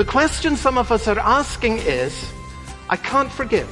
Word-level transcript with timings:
The 0.00 0.06
question 0.06 0.56
some 0.56 0.78
of 0.78 0.90
us 0.90 1.06
are 1.08 1.18
asking 1.18 1.76
is, 1.76 2.32
I 2.88 2.96
can't 2.96 3.30
forgive. 3.30 3.68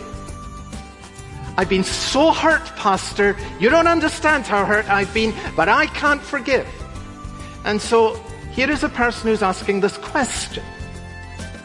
I've 1.57 1.70
been 1.70 1.84
so 1.84 2.33
hurt, 2.33 2.67
Pastor. 2.76 3.34
You 3.58 3.70
don't 3.70 3.86
understand 3.86 4.44
how 4.44 4.67
hurt 4.67 4.86
I've 4.91 5.14
been, 5.14 5.33
but 5.56 5.70
I 5.70 5.86
can't 5.86 6.20
forgive. 6.20 6.68
And 7.64 7.80
so 7.80 8.22
here 8.52 8.71
is 8.71 8.85
a 8.85 8.91
person 8.91 9.30
who's 9.30 9.43
asking 9.43 9.80
this 9.80 9.96
question. 9.96 10.62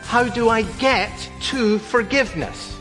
How 0.04 0.30
do 0.30 0.48
I 0.48 0.62
get 0.80 1.12
to 1.52 1.78
forgiveness? 1.80 2.80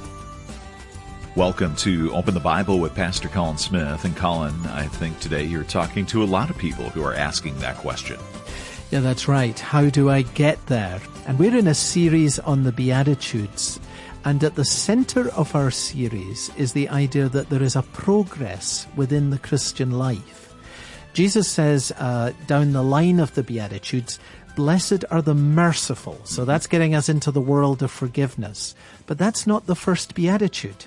Welcome 1.34 1.74
to 1.78 2.14
Open 2.14 2.34
the 2.34 2.38
Bible 2.38 2.78
with 2.78 2.94
Pastor 2.94 3.28
Colin 3.28 3.58
Smith. 3.58 4.04
And 4.04 4.16
Colin, 4.16 4.54
I 4.66 4.86
think 4.86 5.18
today 5.18 5.42
you're 5.42 5.64
talking 5.64 6.06
to 6.06 6.22
a 6.22 6.26
lot 6.26 6.48
of 6.48 6.56
people 6.56 6.90
who 6.90 7.02
are 7.02 7.14
asking 7.14 7.58
that 7.58 7.76
question. 7.78 8.20
Yeah, 8.92 9.00
that's 9.00 9.26
right. 9.26 9.58
How 9.58 9.88
do 9.88 10.10
I 10.10 10.20
get 10.20 10.66
there? 10.66 11.00
And 11.26 11.38
we're 11.38 11.56
in 11.56 11.66
a 11.66 11.72
series 11.72 12.38
on 12.38 12.64
the 12.64 12.72
Beatitudes. 12.72 13.80
And 14.26 14.44
at 14.44 14.54
the 14.54 14.66
center 14.66 15.30
of 15.30 15.56
our 15.56 15.70
series 15.70 16.50
is 16.58 16.74
the 16.74 16.90
idea 16.90 17.30
that 17.30 17.48
there 17.48 17.62
is 17.62 17.74
a 17.74 17.84
progress 17.94 18.86
within 18.94 19.30
the 19.30 19.38
Christian 19.38 19.92
life. 19.92 20.54
Jesus 21.14 21.48
says 21.48 21.90
uh, 21.96 22.32
down 22.46 22.72
the 22.72 22.82
line 22.82 23.18
of 23.18 23.34
the 23.34 23.42
Beatitudes, 23.42 24.20
Blessed 24.56 25.06
are 25.10 25.22
the 25.22 25.34
merciful. 25.34 26.20
So 26.24 26.44
that's 26.44 26.66
getting 26.66 26.94
us 26.94 27.08
into 27.08 27.30
the 27.30 27.40
world 27.40 27.82
of 27.82 27.90
forgiveness. 27.90 28.74
But 29.06 29.16
that's 29.16 29.46
not 29.46 29.64
the 29.64 29.74
first 29.74 30.14
beatitude. 30.14 30.84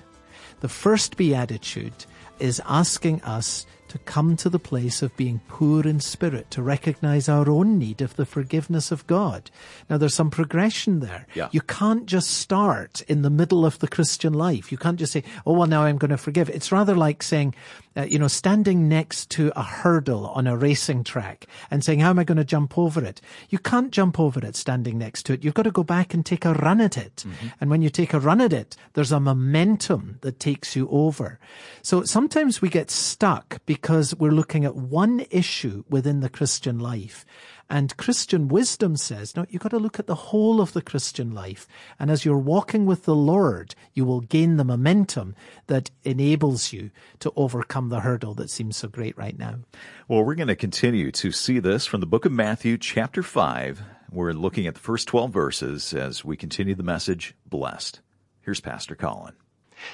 The 0.59 0.69
first 0.69 1.17
beatitude 1.17 2.05
is 2.37 2.61
asking 2.67 3.23
us 3.23 3.65
to 3.87 3.97
come 3.99 4.35
to 4.37 4.49
the 4.49 4.59
place 4.59 5.01
of 5.01 5.15
being 5.15 5.41
poor 5.47 5.87
in 5.87 5.99
spirit, 5.99 6.49
to 6.51 6.61
recognize 6.61 7.29
our 7.29 7.49
own 7.49 7.77
need 7.77 8.01
of 8.01 8.15
the 8.15 8.25
forgiveness 8.25 8.91
of 8.91 9.05
God. 9.07 9.51
Now 9.89 9.97
there's 9.97 10.13
some 10.13 10.31
progression 10.31 10.99
there. 10.99 11.27
Yeah. 11.33 11.49
You 11.51 11.61
can't 11.61 12.05
just 12.05 12.31
start 12.31 13.01
in 13.01 13.21
the 13.21 13.29
middle 13.29 13.65
of 13.65 13.79
the 13.79 13.87
Christian 13.87 14.33
life. 14.33 14.71
You 14.71 14.77
can't 14.77 14.99
just 14.99 15.13
say, 15.13 15.23
oh, 15.45 15.53
well, 15.53 15.67
now 15.67 15.83
I'm 15.83 15.97
going 15.97 16.11
to 16.11 16.17
forgive. 16.17 16.49
It's 16.49 16.71
rather 16.71 16.95
like 16.95 17.21
saying, 17.23 17.53
uh, 17.97 18.03
you 18.03 18.19
know, 18.19 18.27
standing 18.27 18.87
next 18.87 19.29
to 19.31 19.51
a 19.55 19.63
hurdle 19.63 20.27
on 20.27 20.47
a 20.47 20.57
racing 20.57 21.03
track 21.03 21.45
and 21.71 21.83
saying, 21.83 21.99
how 21.99 22.09
am 22.09 22.19
I 22.19 22.23
going 22.23 22.37
to 22.37 22.43
jump 22.43 22.77
over 22.77 23.03
it? 23.03 23.21
You 23.49 23.59
can't 23.59 23.91
jump 23.91 24.19
over 24.19 24.39
it 24.45 24.55
standing 24.55 24.97
next 24.97 25.23
to 25.23 25.33
it. 25.33 25.43
You've 25.43 25.53
got 25.53 25.63
to 25.63 25.71
go 25.71 25.83
back 25.83 26.13
and 26.13 26.25
take 26.25 26.45
a 26.45 26.53
run 26.53 26.81
at 26.81 26.97
it. 26.97 27.23
Mm-hmm. 27.27 27.47
And 27.61 27.69
when 27.69 27.81
you 27.81 27.89
take 27.89 28.13
a 28.13 28.19
run 28.19 28.41
at 28.41 28.53
it, 28.53 28.75
there's 28.93 29.11
a 29.11 29.19
momentum 29.19 30.19
that 30.21 30.39
takes 30.39 30.75
you 30.75 30.89
over. 30.89 31.39
So 31.81 32.03
sometimes 32.03 32.61
we 32.61 32.69
get 32.69 32.91
stuck 32.91 33.59
because 33.65 34.15
we're 34.15 34.31
looking 34.31 34.65
at 34.65 34.75
one 34.75 35.25
issue 35.29 35.83
within 35.89 36.19
the 36.19 36.29
Christian 36.29 36.79
life 36.79 37.25
and 37.69 37.95
Christian 37.97 38.47
wisdom 38.47 38.95
says, 38.95 39.35
no, 39.35 39.45
you've 39.49 39.61
got 39.61 39.69
to 39.69 39.79
look 39.79 39.99
at 39.99 40.07
the 40.07 40.15
whole 40.15 40.61
of 40.61 40.73
the 40.73 40.81
Christian 40.81 41.33
life. 41.33 41.67
And 41.99 42.11
as 42.11 42.23
you're 42.23 42.37
walking 42.37 42.85
with 42.85 43.05
the 43.05 43.15
Lord, 43.15 43.73
you 43.93 44.05
will 44.05 44.21
gain 44.21 44.57
the 44.57 44.63
momentum 44.63 45.35
that 45.67 45.89
enables 46.03 46.71
you 46.71 46.91
to 47.19 47.33
overcome 47.35 47.89
the 47.89 48.01
hurdle 48.01 48.35
that 48.35 48.51
seems 48.51 48.77
so 48.77 48.87
great 48.87 49.17
right 49.17 49.37
now. 49.37 49.59
Well, 50.07 50.23
we're 50.23 50.35
going 50.35 50.47
to 50.47 50.55
continue 50.55 51.11
to 51.13 51.31
see 51.31 51.59
this 51.59 51.85
from 51.87 52.01
the 52.01 52.05
book 52.05 52.25
of 52.25 52.31
Matthew, 52.31 52.77
chapter 52.77 53.23
5. 53.23 53.81
We're 54.11 54.33
looking 54.33 54.67
at 54.67 54.75
the 54.75 54.79
first 54.79 55.07
12 55.07 55.31
verses 55.31 55.93
as 55.93 56.23
we 56.23 56.37
continue 56.37 56.75
the 56.75 56.83
message, 56.83 57.33
Blessed. 57.47 57.99
Here's 58.41 58.61
Pastor 58.61 58.95
Colin. 58.95 59.33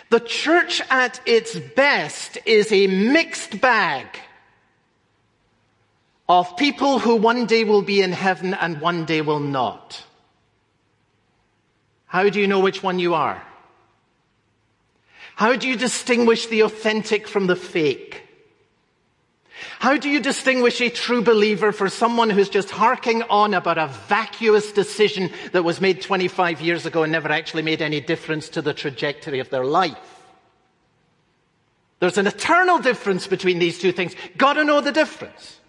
The 0.09 0.19
church 0.19 0.81
at 0.89 1.21
its 1.25 1.57
best 1.57 2.37
is 2.45 2.71
a 2.71 2.87
mixed 2.87 3.61
bag 3.61 4.07
of 6.27 6.55
people 6.57 6.99
who 6.99 7.15
one 7.15 7.45
day 7.45 7.63
will 7.63 7.81
be 7.81 8.01
in 8.01 8.11
heaven 8.11 8.53
and 8.53 8.81
one 8.81 9.05
day 9.05 9.21
will 9.21 9.39
not. 9.39 10.03
How 12.05 12.29
do 12.29 12.39
you 12.39 12.47
know 12.47 12.59
which 12.59 12.83
one 12.83 12.99
you 12.99 13.13
are? 13.13 13.41
How 15.35 15.55
do 15.55 15.67
you 15.67 15.75
distinguish 15.75 16.47
the 16.47 16.61
authentic 16.63 17.27
from 17.27 17.47
the 17.47 17.55
fake? 17.55 18.27
How 19.79 19.97
do 19.97 20.09
you 20.09 20.19
distinguish 20.19 20.81
a 20.81 20.89
true 20.89 21.21
believer 21.21 21.71
for 21.71 21.89
someone 21.89 22.29
who's 22.29 22.49
just 22.49 22.69
harking 22.69 23.23
on 23.23 23.53
about 23.53 23.77
a 23.77 23.87
vacuous 23.87 24.71
decision 24.71 25.31
that 25.53 25.63
was 25.63 25.79
made 25.79 26.01
25 26.01 26.61
years 26.61 26.85
ago 26.85 27.03
and 27.03 27.11
never 27.11 27.29
actually 27.29 27.63
made 27.63 27.81
any 27.81 28.01
difference 28.01 28.49
to 28.49 28.61
the 28.61 28.73
trajectory 28.73 29.39
of 29.39 29.49
their 29.49 29.65
life? 29.65 30.21
There's 31.99 32.17
an 32.17 32.27
eternal 32.27 32.79
difference 32.79 33.27
between 33.27 33.59
these 33.59 33.79
two 33.79 33.91
things. 33.93 34.15
Gotta 34.35 34.63
know 34.63 34.81
the 34.81 34.91
difference. 34.91 35.60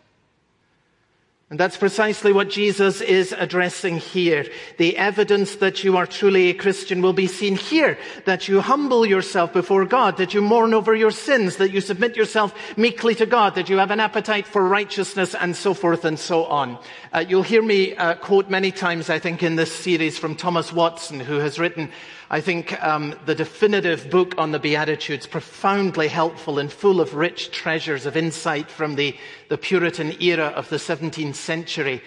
And 1.53 1.61
that's 1.61 1.77
precisely 1.77 2.33
what 2.33 2.49
Jesus 2.49 3.03
is 3.03 3.35
addressing 3.37 3.99
here. 3.99 4.47
The 4.79 4.97
evidence 4.97 5.57
that 5.57 5.85
you 5.85 5.99
are 5.99 6.07
truly 6.07 6.49
a 6.49 6.55
Christian 6.55 7.03
will 7.03 7.13
be 7.13 7.27
seen 7.27 7.57
here. 7.57 7.99
That 8.25 8.49
you 8.49 8.63
humble 8.63 9.05
yourself 9.05 9.53
before 9.53 9.85
God, 9.85 10.17
that 10.17 10.33
you 10.33 10.41
mourn 10.41 10.73
over 10.73 10.95
your 10.95 11.11
sins, 11.11 11.59
that 11.59 11.71
you 11.71 11.83
submit 11.83 12.17
yourself 12.17 12.55
meekly 12.79 13.15
to 13.17 13.27
God, 13.27 13.55
that 13.57 13.69
you 13.69 13.77
have 13.77 13.91
an 13.91 14.01
appetite 14.01 14.47
for 14.47 14.67
righteousness, 14.67 15.35
and 15.35 15.55
so 15.55 15.75
forth 15.75 16.07
and 16.07 16.19
so 16.19 16.47
on. 16.47 16.79
Uh, 17.13 17.23
you'll 17.29 17.43
hear 17.43 17.61
me 17.61 17.95
uh, 17.97 18.15
quote 18.15 18.49
many 18.49 18.73
times, 18.73 19.11
I 19.11 19.19
think, 19.19 19.43
in 19.43 19.57
this 19.57 19.71
series 19.71 20.17
from 20.17 20.37
Thomas 20.37 20.73
Watson, 20.73 21.21
who 21.21 21.37
has 21.41 21.59
written 21.59 21.91
I 22.32 22.41
think 22.41 22.82
um, 22.82 23.15
the 23.26 23.34
definitive 23.34 24.09
book 24.09 24.34
on 24.38 24.53
the 24.53 24.59
Beatitudes, 24.59 25.26
profoundly 25.26 26.09
helpful 26.09 26.59
and 26.59 26.72
full 26.72 26.98
of 27.03 27.12
rich 27.12 27.50
treasures 27.50 28.06
of 28.06 28.16
insight 28.16 28.70
from 28.70 28.94
the, 28.94 29.15
the 29.50 29.59
Puritan 29.59 30.16
era 30.19 30.47
of 30.47 30.71
the 30.71 30.78
17th 30.78 31.34
century. 31.34 32.03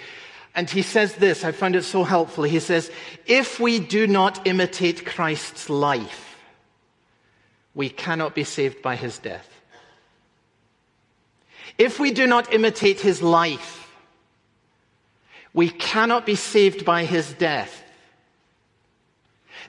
And 0.56 0.68
he 0.68 0.81
says 0.81 1.14
this, 1.14 1.44
I 1.44 1.52
found 1.52 1.75
it 1.75 1.84
so 1.84 2.03
helpful. 2.03 2.44
He 2.44 2.59
says, 2.59 2.91
if 3.28 3.59
we 3.59 3.78
do 3.78 4.08
not 4.08 4.47
imitate 4.47 5.06
Christ's 5.06 5.69
life, 5.69 6.35
we 7.75 7.90
cannot 7.90 8.34
be 8.34 8.44
saved 8.44 8.81
by 8.81 8.96
his 8.96 9.19
death. 9.19 9.47
If 11.78 12.00
we 12.00 12.12
do 12.12 12.25
not 12.25 12.52
imitate 12.52 13.00
his 13.00 13.22
life, 13.22 13.94
we 15.53 15.69
cannot 15.69 16.25
be 16.25 16.35
saved 16.35 16.84
by 16.84 17.06
his 17.06 17.31
death. 17.34 17.84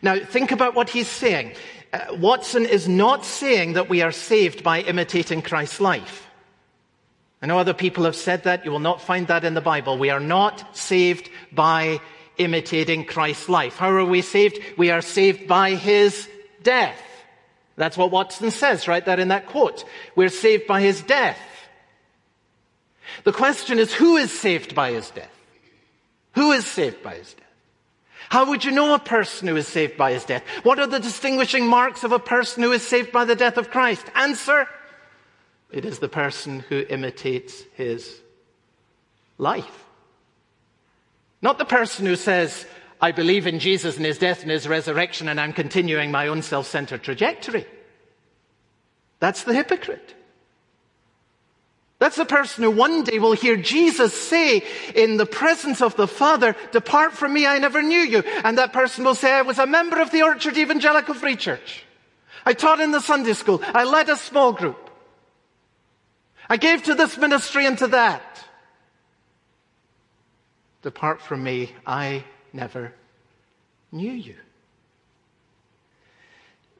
Now, 0.03 0.19
think 0.19 0.53
about 0.53 0.75
what 0.75 0.91
he's 0.91 1.09
saying. 1.09 1.53
Uh, 1.93 2.17
Watson 2.19 2.67
is 2.67 2.89
not 2.89 3.25
saying 3.25 3.75
that 3.75 3.89
we 3.89 4.03
are 4.03 4.13
saved 4.13 4.63
by 4.63 4.81
imitating 4.81 5.43
Christ's 5.43 5.81
life. 5.81 6.27
I 7.41 7.47
know 7.47 7.59
other 7.59 7.75
people 7.75 8.05
have 8.05 8.17
said 8.17 8.45
that. 8.45 8.65
You 8.65 8.71
will 8.71 8.79
not 8.79 9.01
find 9.01 9.27
that 9.29 9.45
in 9.45 9.55
the 9.55 9.61
Bible. 9.61 9.99
We 9.99 10.11
are 10.11 10.21
not 10.21 10.77
saved 10.77 11.31
by 11.53 12.01
imitating 12.39 13.05
Christ's 13.05 13.49
life. 13.49 13.77
How 13.77 13.91
are 13.91 14.05
we 14.05 14.23
saved? 14.23 14.59
We 14.77 14.91
are 14.91 15.03
saved 15.03 15.47
by 15.47 15.75
his 15.75 16.29
death. 16.63 17.01
That's 17.77 17.97
what 17.97 18.11
Watson 18.11 18.51
says 18.51 18.89
right 18.89 19.05
there 19.05 19.21
in 19.21 19.29
that 19.29 19.47
quote. 19.47 19.85
We're 20.15 20.31
saved 20.31 20.67
by 20.67 20.81
his 20.81 21.03
death. 21.03 21.39
The 23.25 23.33
question 23.33 23.79
is, 23.79 23.93
who 23.93 24.17
is 24.17 24.37
saved 24.37 24.75
by 24.75 24.93
his 24.93 25.11
death? 25.11 25.31
Who 26.33 26.53
is 26.53 26.67
saved 26.67 27.03
by 27.03 27.17
his 27.17 27.35
death? 27.35 27.46
How 28.29 28.49
would 28.49 28.65
you 28.65 28.73
know 28.73 28.95
a 28.95 28.99
person 28.99 29.49
who 29.49 29.57
is 29.57 29.69
saved 29.69 29.97
by 29.97 30.13
his 30.13 30.25
death? 30.25 30.43
What 30.63 30.79
are 30.79 30.87
the 30.87 30.99
distinguishing 30.99 31.67
marks 31.67 32.05
of 32.05 32.13
a 32.13 32.19
person 32.19 32.63
who 32.63 32.73
is 32.73 32.87
saved 32.87 33.13
by 33.13 33.25
the 33.25 33.37
death 33.37 33.57
of 33.57 33.71
Christ? 33.71 34.07
Answer. 34.15 34.69
It 35.71 35.85
is 35.85 35.99
the 35.99 36.09
person 36.09 36.61
who 36.69 36.85
imitates 36.89 37.63
his 37.75 38.21
life. 39.39 39.85
Not 41.43 41.59
the 41.59 41.65
person 41.65 42.07
who 42.07 42.17
says, 42.17 42.67
I 43.01 43.13
believe 43.13 43.47
in 43.47 43.59
Jesus 43.59 43.97
and 43.97 44.07
his 44.07 44.19
death 44.19 44.43
and 44.43 44.51
his 44.51 44.67
resurrection 44.67 45.29
and 45.29 45.41
I'm 45.41 45.53
continuing 45.53 46.11
my 46.11 46.29
own 46.29 46.43
self-centered 46.43 47.03
trajectory. 47.03 47.67
That's 49.21 49.45
the 49.45 49.55
hypocrite. 49.55 50.16
That's 51.99 52.17
the 52.17 52.27
person 52.27 52.63
who 52.63 52.71
one 52.71 53.05
day 53.05 53.19
will 53.19 53.33
hear 53.33 53.57
Jesus 53.57 54.13
say 54.13 54.63
in 54.95 55.17
the 55.17 55.25
presence 55.25 55.81
of 55.81 55.97
the 55.97 56.07
Father, 56.07 56.55
depart 56.71 57.13
from 57.13 57.33
me, 57.33 57.47
I 57.47 57.59
never 57.59 57.83
knew 57.83 58.01
you. 58.01 58.23
And 58.45 58.59
that 58.59 58.75
person 58.75 59.05
will 59.05 59.15
say, 59.15 59.33
I 59.33 59.43
was 59.43 59.59
a 59.59 59.67
member 59.67 60.01
of 60.01 60.11
the 60.11 60.23
Orchard 60.23 60.59
Evangelical 60.59 61.15
Free 61.15 61.37
Church. 61.37 61.85
I 62.45 62.53
taught 62.53 62.81
in 62.81 62.91
the 62.91 63.01
Sunday 63.01 63.33
school. 63.33 63.63
I 63.65 63.85
led 63.85 64.11
a 64.11 64.17
small 64.17 64.53
group. 64.53 64.91
I 66.49 66.59
gave 66.59 66.83
to 66.85 66.95
this 66.95 67.17
ministry 67.17 67.67
and 67.67 67.79
to 67.79 67.89
that. 67.89 68.45
Depart 70.83 71.21
from 71.21 71.43
me, 71.43 71.73
I 71.87 72.25
never 72.53 72.93
knew 73.91 74.13
you. 74.13 74.37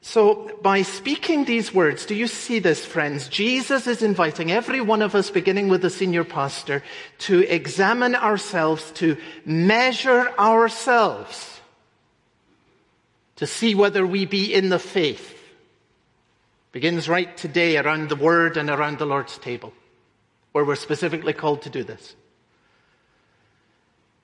So, 0.07 0.57
by 0.63 0.83
speaking 0.83 1.47
these 1.47 1.75
words, 1.75 2.07
do 2.07 2.15
you 2.15 2.29
see 2.29 2.61
this, 2.61 2.87
friends? 2.87 3.27
Jesus 3.27 3.89
is 3.89 4.03
inviting 4.03 4.53
every 4.53 4.81
one 4.81 5.03
of 5.03 5.17
us, 5.17 5.31
beginning 5.31 5.67
with 5.67 5.83
the 5.83 5.91
senior 5.91 6.23
pastor, 6.23 6.85
to 7.27 7.41
examine 7.53 8.15
ourselves, 8.15 8.89
to 8.93 9.17
measure 9.45 10.31
ourselves, 10.39 11.61
to 13.35 13.49
see 13.49 13.75
whether 13.75 14.07
we 14.07 14.27
be 14.27 14.55
in 14.55 14.69
the 14.69 14.79
faith. 14.79 15.43
Begins 16.71 17.09
right 17.09 17.37
today 17.37 17.77
around 17.77 18.09
the 18.09 18.15
Word 18.15 18.57
and 18.57 18.71
around 18.71 19.01
the 19.01 19.07
Lord's 19.07 19.37
table, 19.39 19.73
where 20.53 20.65
we're 20.65 20.77
specifically 20.77 21.33
called 21.33 21.63
to 21.63 21.71
do 21.71 21.83
this. 21.83 22.15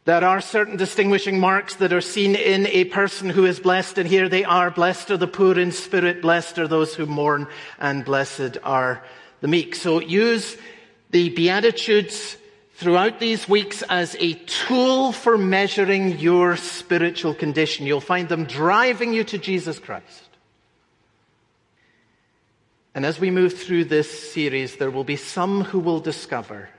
There 0.05 0.25
are 0.25 0.41
certain 0.41 0.77
distinguishing 0.77 1.39
marks 1.39 1.77
that 1.77 1.93
are 1.93 2.01
seen 2.01 2.35
in 2.35 2.67
a 2.67 2.87
person 2.87 3.31
who 3.31 3.45
is 3.47 3.61
blessed, 3.61 3.99
and 3.99 4.09
here 4.09 4.29
they 4.29 4.43
are. 4.43 4.69
Blessed 4.69 5.13
are 5.13 5.17
the 5.17 5.29
poor 5.29 5.57
in 5.57 5.71
spirit, 5.71 6.23
blessed 6.23 6.59
are 6.59 6.67
those 6.67 6.93
who 6.97 7.07
mourn, 7.07 7.47
and 7.79 8.05
blessed 8.05 8.59
are 8.65 9.05
the 9.41 9.47
meek. 9.47 9.77
So 9.77 10.01
use 10.01 10.57
the 11.11 11.29
Beatitudes 11.29 12.37
throughout 12.75 13.21
these 13.21 13.49
weeks 13.49 13.83
as 13.89 14.17
a 14.19 14.33
tool 14.35 15.13
for 15.13 15.39
measuring 15.39 16.19
your 16.19 16.57
spiritual 16.57 17.33
condition. 17.33 17.87
You'll 17.87 18.01
find 18.01 18.29
them 18.29 18.45
driving 18.45 19.13
you 19.13 19.23
to 19.23 19.39
Jesus 19.39 19.79
Christ. 19.79 20.31
And 22.93 23.07
as 23.07 23.21
we 23.21 23.31
move 23.31 23.57
through 23.57 23.85
this 23.85 24.33
series, 24.33 24.77
there 24.79 24.91
will 24.91 25.05
be 25.05 25.17
some 25.17 25.63
who 25.63 25.79
will 25.79 26.01
discover 26.01 26.71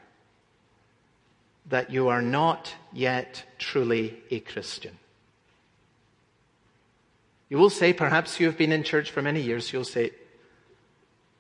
that 1.68 1.90
you 1.90 2.10
are 2.10 2.22
not 2.22 2.74
yet 2.92 3.44
truly 3.58 4.22
a 4.30 4.40
Christian. 4.40 4.98
You 7.50 7.58
will 7.58 7.70
say, 7.70 7.94
perhaps 7.94 8.40
you 8.40 8.48
have 8.48 8.58
been 8.58 8.72
in 8.72 8.84
church 8.84 9.12
for 9.12 9.22
many 9.22 9.42
years, 9.42 9.72
you'll 9.72 9.84
say, 9.84 10.12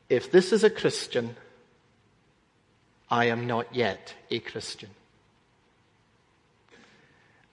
if 0.09 0.31
this 0.31 0.53
is 0.53 0.63
a 0.63 0.69
Christian, 0.69 1.35
I 3.09 3.25
am 3.25 3.47
not 3.47 3.73
yet 3.73 4.13
a 4.29 4.39
Christian. 4.39 4.89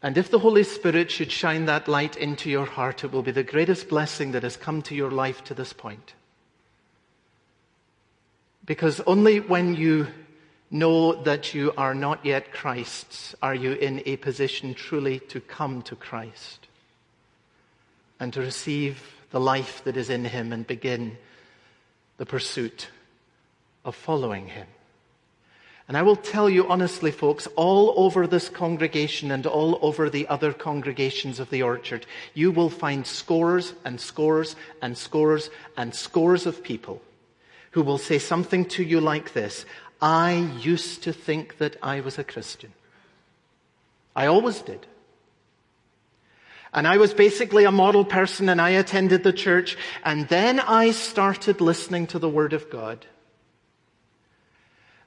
And 0.03 0.17
if 0.17 0.31
the 0.31 0.39
Holy 0.39 0.63
Spirit 0.63 1.11
should 1.11 1.31
shine 1.31 1.67
that 1.67 1.89
light 1.89 2.17
into 2.17 2.49
your 2.49 2.65
heart, 2.65 3.05
it 3.05 3.13
will 3.13 3.23
be 3.23 3.33
the 3.33 3.43
greatest 3.43 3.89
blessing 3.89 4.33
that 4.33 4.43
has 4.43 4.57
come 4.57 4.81
to 4.83 4.95
your 4.95 5.11
life 5.11 5.45
to 5.45 5.55
this 5.55 5.73
point. 5.73 6.15
Because 8.65 9.01
only 9.01 9.41
when 9.41 9.75
you 9.75 10.07
know 10.71 11.15
that 11.25 11.53
you 11.53 11.73
are 11.77 11.95
not 11.95 12.25
yet 12.25 12.53
Christ's. 12.53 13.35
Are 13.43 13.55
you 13.55 13.73
in 13.73 14.03
a 14.07 14.17
position 14.17 14.75
truly 14.75 15.19
to 15.29 15.41
come 15.41 15.83
to 15.83 15.97
Christ? 15.97 16.69
And 18.19 18.33
to 18.35 18.41
receive 18.41 19.03
the 19.31 19.41
life 19.41 19.83
that 19.85 19.97
is 19.97 20.11
in 20.11 20.25
Him 20.25 20.53
and 20.53 20.67
begin 20.67 21.17
the 22.19 22.27
pursuit 22.27 22.89
of 23.85 23.95
following 23.95 24.47
Him. 24.47 24.67
And 25.89 25.97
I 25.97 26.03
will 26.03 26.15
tell 26.15 26.49
you 26.49 26.69
honestly, 26.69 27.11
folks, 27.11 27.49
all 27.57 27.95
over 27.97 28.29
this 28.29 28.49
congregation 28.49 29.33
and 29.33 29.45
all 29.45 29.77
over 29.83 30.09
the 30.09 30.29
other 30.29 30.53
congregations 30.53 31.41
of 31.41 31.51
the 31.51 31.63
orchard, 31.63 32.07
you 32.33 32.53
will 32.53 32.71
find 32.71 33.05
scores 33.05 33.75
and 33.85 34.01
scores 34.01 34.55
and 34.81 34.97
scores 34.97 35.51
and 35.77 35.93
scores 35.93 36.47
of 36.47 36.63
people 36.63 37.03
who 37.73 37.83
will 37.83 37.99
say 37.99 38.21
something 38.21 38.65
to 38.67 38.85
you 38.85 39.01
like 39.01 39.33
this 39.33 39.65
I 40.01 40.33
used 40.61 41.03
to 41.05 41.13
think 41.13 41.59
that 41.59 41.77
I 41.83 42.01
was 42.01 42.19
a 42.19 42.25
Christian. 42.25 42.73
I 44.17 44.27
always 44.27 44.61
did. 44.63 44.87
And 46.73 46.87
I 46.87 46.99
was 46.99 47.13
basically 47.13 47.65
a 47.65 47.73
model 47.73 48.05
person 48.05 48.49
and 48.49 48.61
I 48.61 48.71
attended 48.71 49.25
the 49.25 49.33
church 49.33 49.77
and 50.05 50.29
then 50.29 50.61
I 50.61 50.93
started 50.93 51.61
listening 51.61 52.07
to 52.09 52.19
the 52.19 52.29
Word 52.29 52.53
of 52.53 52.71
God. 52.71 53.07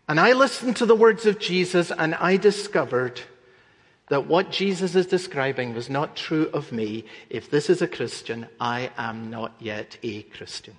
And 0.07 0.19
I 0.19 0.33
listened 0.33 0.75
to 0.77 0.85
the 0.85 0.95
words 0.95 1.25
of 1.25 1.39
Jesus 1.39 1.91
and 1.91 2.13
I 2.15 2.35
discovered 2.35 3.21
that 4.09 4.27
what 4.27 4.51
Jesus 4.51 4.95
is 4.95 5.05
describing 5.05 5.73
was 5.73 5.89
not 5.89 6.17
true 6.17 6.49
of 6.53 6.73
me. 6.73 7.05
If 7.29 7.49
this 7.49 7.69
is 7.69 7.81
a 7.81 7.87
Christian, 7.87 8.47
I 8.59 8.91
am 8.97 9.29
not 9.29 9.53
yet 9.59 9.97
a 10.03 10.23
Christian. 10.23 10.75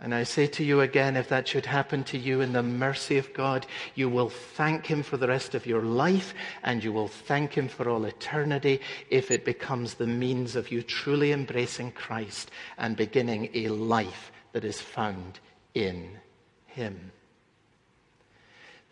And 0.00 0.14
I 0.14 0.22
say 0.22 0.46
to 0.46 0.64
you 0.64 0.80
again, 0.80 1.16
if 1.16 1.28
that 1.28 1.46
should 1.46 1.66
happen 1.66 2.04
to 2.04 2.18
you 2.18 2.40
in 2.40 2.54
the 2.54 2.62
mercy 2.62 3.18
of 3.18 3.32
God, 3.34 3.66
you 3.94 4.08
will 4.08 4.30
thank 4.30 4.86
Him 4.86 5.02
for 5.02 5.18
the 5.18 5.28
rest 5.28 5.54
of 5.54 5.66
your 5.66 5.82
life 5.82 6.32
and 6.62 6.82
you 6.82 6.92
will 6.92 7.08
thank 7.08 7.52
Him 7.52 7.68
for 7.68 7.88
all 7.88 8.06
eternity 8.06 8.80
if 9.10 9.30
it 9.30 9.44
becomes 9.44 9.94
the 9.94 10.06
means 10.06 10.56
of 10.56 10.70
you 10.72 10.82
truly 10.82 11.32
embracing 11.32 11.92
Christ 11.92 12.50
and 12.78 12.96
beginning 12.96 13.50
a 13.52 13.68
life 13.68 14.32
that 14.52 14.64
is 14.64 14.80
found 14.80 15.38
in 15.74 16.18
him. 16.66 17.12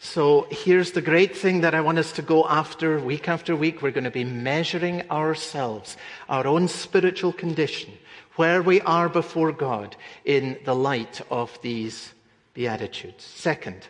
So 0.00 0.46
here's 0.50 0.92
the 0.92 1.02
great 1.02 1.36
thing 1.36 1.62
that 1.62 1.74
I 1.74 1.80
want 1.80 1.98
us 1.98 2.12
to 2.12 2.22
go 2.22 2.46
after 2.46 3.00
week 3.00 3.28
after 3.28 3.56
week. 3.56 3.82
We're 3.82 3.90
going 3.90 4.04
to 4.04 4.10
be 4.12 4.24
measuring 4.24 5.10
ourselves, 5.10 5.96
our 6.28 6.46
own 6.46 6.68
spiritual 6.68 7.32
condition, 7.32 7.94
where 8.38 8.62
we 8.62 8.80
are 8.82 9.08
before 9.08 9.50
God 9.50 9.96
in 10.24 10.56
the 10.64 10.74
light 10.74 11.20
of 11.28 11.58
these 11.60 12.14
Beatitudes. 12.54 13.24
Second, 13.24 13.88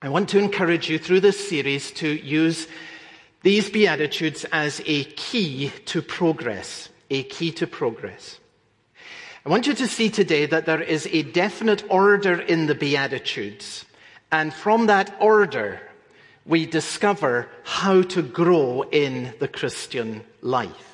I 0.00 0.08
want 0.08 0.30
to 0.30 0.38
encourage 0.38 0.88
you 0.88 0.98
through 0.98 1.20
this 1.20 1.48
series 1.48 1.90
to 1.92 2.08
use 2.08 2.66
these 3.42 3.68
Beatitudes 3.68 4.46
as 4.52 4.80
a 4.86 5.04
key 5.04 5.70
to 5.84 6.00
progress, 6.00 6.88
a 7.10 7.24
key 7.24 7.52
to 7.52 7.66
progress. 7.66 8.38
I 9.44 9.50
want 9.50 9.66
you 9.66 9.74
to 9.74 9.86
see 9.86 10.08
today 10.08 10.46
that 10.46 10.64
there 10.64 10.80
is 10.80 11.06
a 11.12 11.22
definite 11.22 11.84
order 11.90 12.40
in 12.40 12.66
the 12.66 12.74
Beatitudes. 12.74 13.84
And 14.32 14.54
from 14.54 14.86
that 14.86 15.14
order, 15.20 15.78
we 16.46 16.64
discover 16.64 17.50
how 17.64 18.00
to 18.00 18.22
grow 18.22 18.82
in 18.90 19.34
the 19.40 19.48
Christian 19.48 20.24
life. 20.40 20.93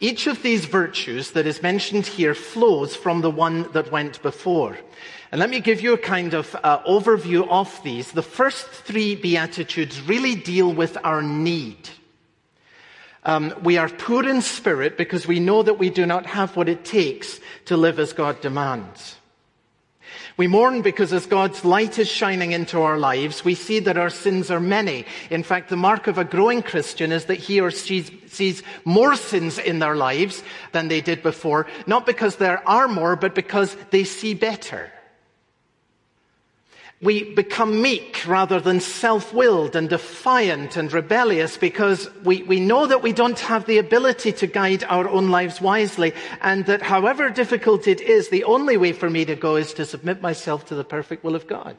Each 0.00 0.26
of 0.26 0.42
these 0.42 0.64
virtues 0.64 1.30
that 1.32 1.46
is 1.46 1.62
mentioned 1.62 2.06
here 2.06 2.34
flows 2.34 2.96
from 2.96 3.20
the 3.20 3.30
one 3.30 3.70
that 3.72 3.92
went 3.92 4.20
before. 4.22 4.78
And 5.30 5.38
let 5.38 5.48
me 5.48 5.60
give 5.60 5.80
you 5.80 5.94
a 5.94 5.98
kind 5.98 6.34
of 6.34 6.54
uh, 6.62 6.82
overview 6.82 7.48
of 7.48 7.82
these. 7.82 8.12
The 8.12 8.22
first 8.22 8.66
three 8.66 9.14
Beatitudes 9.14 10.00
really 10.02 10.34
deal 10.34 10.72
with 10.72 10.98
our 11.04 11.22
need. 11.22 11.88
Um, 13.24 13.54
we 13.62 13.78
are 13.78 13.88
poor 13.88 14.28
in 14.28 14.42
spirit 14.42 14.98
because 14.98 15.26
we 15.26 15.38
know 15.38 15.62
that 15.62 15.78
we 15.78 15.90
do 15.90 16.04
not 16.04 16.26
have 16.26 16.56
what 16.56 16.68
it 16.68 16.84
takes 16.84 17.38
to 17.66 17.76
live 17.76 18.00
as 18.00 18.12
God 18.12 18.40
demands. 18.40 19.16
We 20.36 20.46
mourn 20.46 20.82
because 20.82 21.12
as 21.12 21.26
God's 21.26 21.64
light 21.64 21.98
is 21.98 22.08
shining 22.08 22.52
into 22.52 22.80
our 22.80 22.98
lives, 22.98 23.44
we 23.44 23.54
see 23.54 23.80
that 23.80 23.98
our 23.98 24.10
sins 24.10 24.50
are 24.50 24.60
many. 24.60 25.04
In 25.30 25.42
fact, 25.42 25.68
the 25.68 25.76
mark 25.76 26.06
of 26.06 26.18
a 26.18 26.24
growing 26.24 26.62
Christian 26.62 27.12
is 27.12 27.26
that 27.26 27.34
he 27.38 27.60
or 27.60 27.70
she 27.70 28.02
sees 28.26 28.62
more 28.84 29.14
sins 29.14 29.58
in 29.58 29.78
their 29.78 29.96
lives 29.96 30.42
than 30.72 30.88
they 30.88 31.00
did 31.00 31.22
before, 31.22 31.66
not 31.86 32.06
because 32.06 32.36
there 32.36 32.66
are 32.66 32.88
more, 32.88 33.14
but 33.16 33.34
because 33.34 33.76
they 33.90 34.04
see 34.04 34.34
better 34.34 34.90
we 37.02 37.24
become 37.34 37.82
meek 37.82 38.24
rather 38.28 38.60
than 38.60 38.78
self-willed 38.78 39.74
and 39.74 39.88
defiant 39.88 40.76
and 40.76 40.92
rebellious 40.92 41.56
because 41.56 42.08
we, 42.22 42.44
we 42.44 42.60
know 42.60 42.86
that 42.86 43.02
we 43.02 43.12
don't 43.12 43.40
have 43.40 43.66
the 43.66 43.78
ability 43.78 44.30
to 44.30 44.46
guide 44.46 44.84
our 44.84 45.08
own 45.08 45.28
lives 45.28 45.60
wisely 45.60 46.14
and 46.40 46.64
that 46.66 46.80
however 46.80 47.28
difficult 47.28 47.88
it 47.88 48.00
is, 48.00 48.28
the 48.28 48.44
only 48.44 48.76
way 48.76 48.92
for 48.92 49.10
me 49.10 49.24
to 49.24 49.34
go 49.34 49.56
is 49.56 49.74
to 49.74 49.84
submit 49.84 50.22
myself 50.22 50.64
to 50.66 50.76
the 50.76 50.84
perfect 50.84 51.24
will 51.24 51.34
of 51.34 51.48
God. 51.48 51.76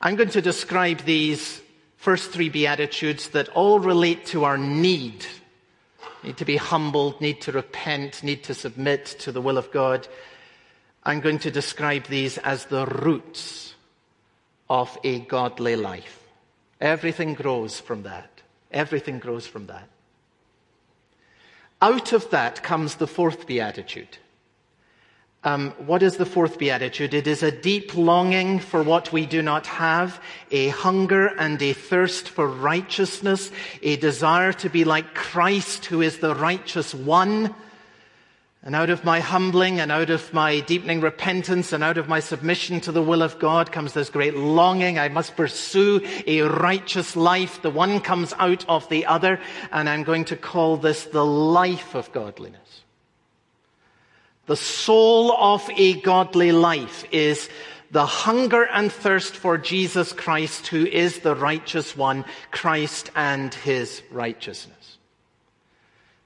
I'm 0.00 0.14
going 0.14 0.30
to 0.30 0.42
describe 0.42 1.00
these 1.00 1.60
first 1.96 2.30
three 2.30 2.48
Beatitudes 2.48 3.30
that 3.30 3.48
all 3.48 3.80
relate 3.80 4.26
to 4.26 4.44
our 4.44 4.56
need. 4.56 5.26
Need 6.22 6.36
to 6.36 6.44
be 6.44 6.56
humbled, 6.56 7.20
need 7.20 7.40
to 7.42 7.52
repent, 7.52 8.22
need 8.22 8.44
to 8.44 8.54
submit 8.54 9.06
to 9.20 9.32
the 9.32 9.40
will 9.40 9.58
of 9.58 9.72
God. 9.72 10.06
I'm 11.04 11.20
going 11.20 11.38
to 11.40 11.50
describe 11.50 12.06
these 12.06 12.38
as 12.38 12.66
the 12.66 12.86
roots 12.86 13.74
of 14.68 14.96
a 15.04 15.20
godly 15.20 15.76
life. 15.76 16.20
Everything 16.80 17.34
grows 17.34 17.80
from 17.80 18.02
that. 18.02 18.42
Everything 18.70 19.18
grows 19.18 19.46
from 19.46 19.66
that. 19.66 19.88
Out 21.80 22.12
of 22.12 22.30
that 22.30 22.62
comes 22.62 22.96
the 22.96 23.06
fourth 23.06 23.46
beatitude. 23.46 24.18
Um, 25.44 25.70
what 25.78 26.02
is 26.02 26.16
the 26.16 26.26
fourth 26.26 26.58
beatitude? 26.58 27.14
It 27.14 27.28
is 27.28 27.44
a 27.44 27.52
deep 27.52 27.96
longing 27.96 28.58
for 28.58 28.82
what 28.82 29.12
we 29.12 29.24
do 29.24 29.40
not 29.40 29.66
have, 29.68 30.20
a 30.50 30.68
hunger 30.68 31.28
and 31.38 31.62
a 31.62 31.72
thirst 31.72 32.28
for 32.28 32.48
righteousness, 32.48 33.52
a 33.80 33.96
desire 33.96 34.52
to 34.54 34.68
be 34.68 34.84
like 34.84 35.14
Christ, 35.14 35.86
who 35.86 36.02
is 36.02 36.18
the 36.18 36.34
righteous 36.34 36.92
one, 36.92 37.54
and 38.68 38.76
out 38.76 38.90
of 38.90 39.02
my 39.02 39.18
humbling 39.18 39.80
and 39.80 39.90
out 39.90 40.10
of 40.10 40.30
my 40.34 40.60
deepening 40.60 41.00
repentance 41.00 41.72
and 41.72 41.82
out 41.82 41.96
of 41.96 42.06
my 42.06 42.20
submission 42.20 42.82
to 42.82 42.92
the 42.92 43.02
will 43.02 43.22
of 43.22 43.38
God 43.38 43.72
comes 43.72 43.94
this 43.94 44.10
great 44.10 44.36
longing. 44.36 44.98
I 44.98 45.08
must 45.08 45.36
pursue 45.36 46.02
a 46.26 46.42
righteous 46.42 47.16
life. 47.16 47.62
The 47.62 47.70
one 47.70 47.98
comes 48.00 48.34
out 48.38 48.68
of 48.68 48.86
the 48.90 49.06
other. 49.06 49.40
And 49.72 49.88
I'm 49.88 50.02
going 50.02 50.26
to 50.26 50.36
call 50.36 50.76
this 50.76 51.04
the 51.04 51.24
life 51.24 51.94
of 51.94 52.12
godliness. 52.12 52.82
The 54.44 54.56
soul 54.56 55.32
of 55.32 55.66
a 55.74 55.98
godly 56.02 56.52
life 56.52 57.06
is 57.10 57.48
the 57.90 58.04
hunger 58.04 58.64
and 58.64 58.92
thirst 58.92 59.34
for 59.34 59.56
Jesus 59.56 60.12
Christ, 60.12 60.66
who 60.66 60.84
is 60.84 61.20
the 61.20 61.34
righteous 61.34 61.96
one, 61.96 62.26
Christ 62.50 63.12
and 63.16 63.54
his 63.54 64.02
righteousness. 64.10 64.77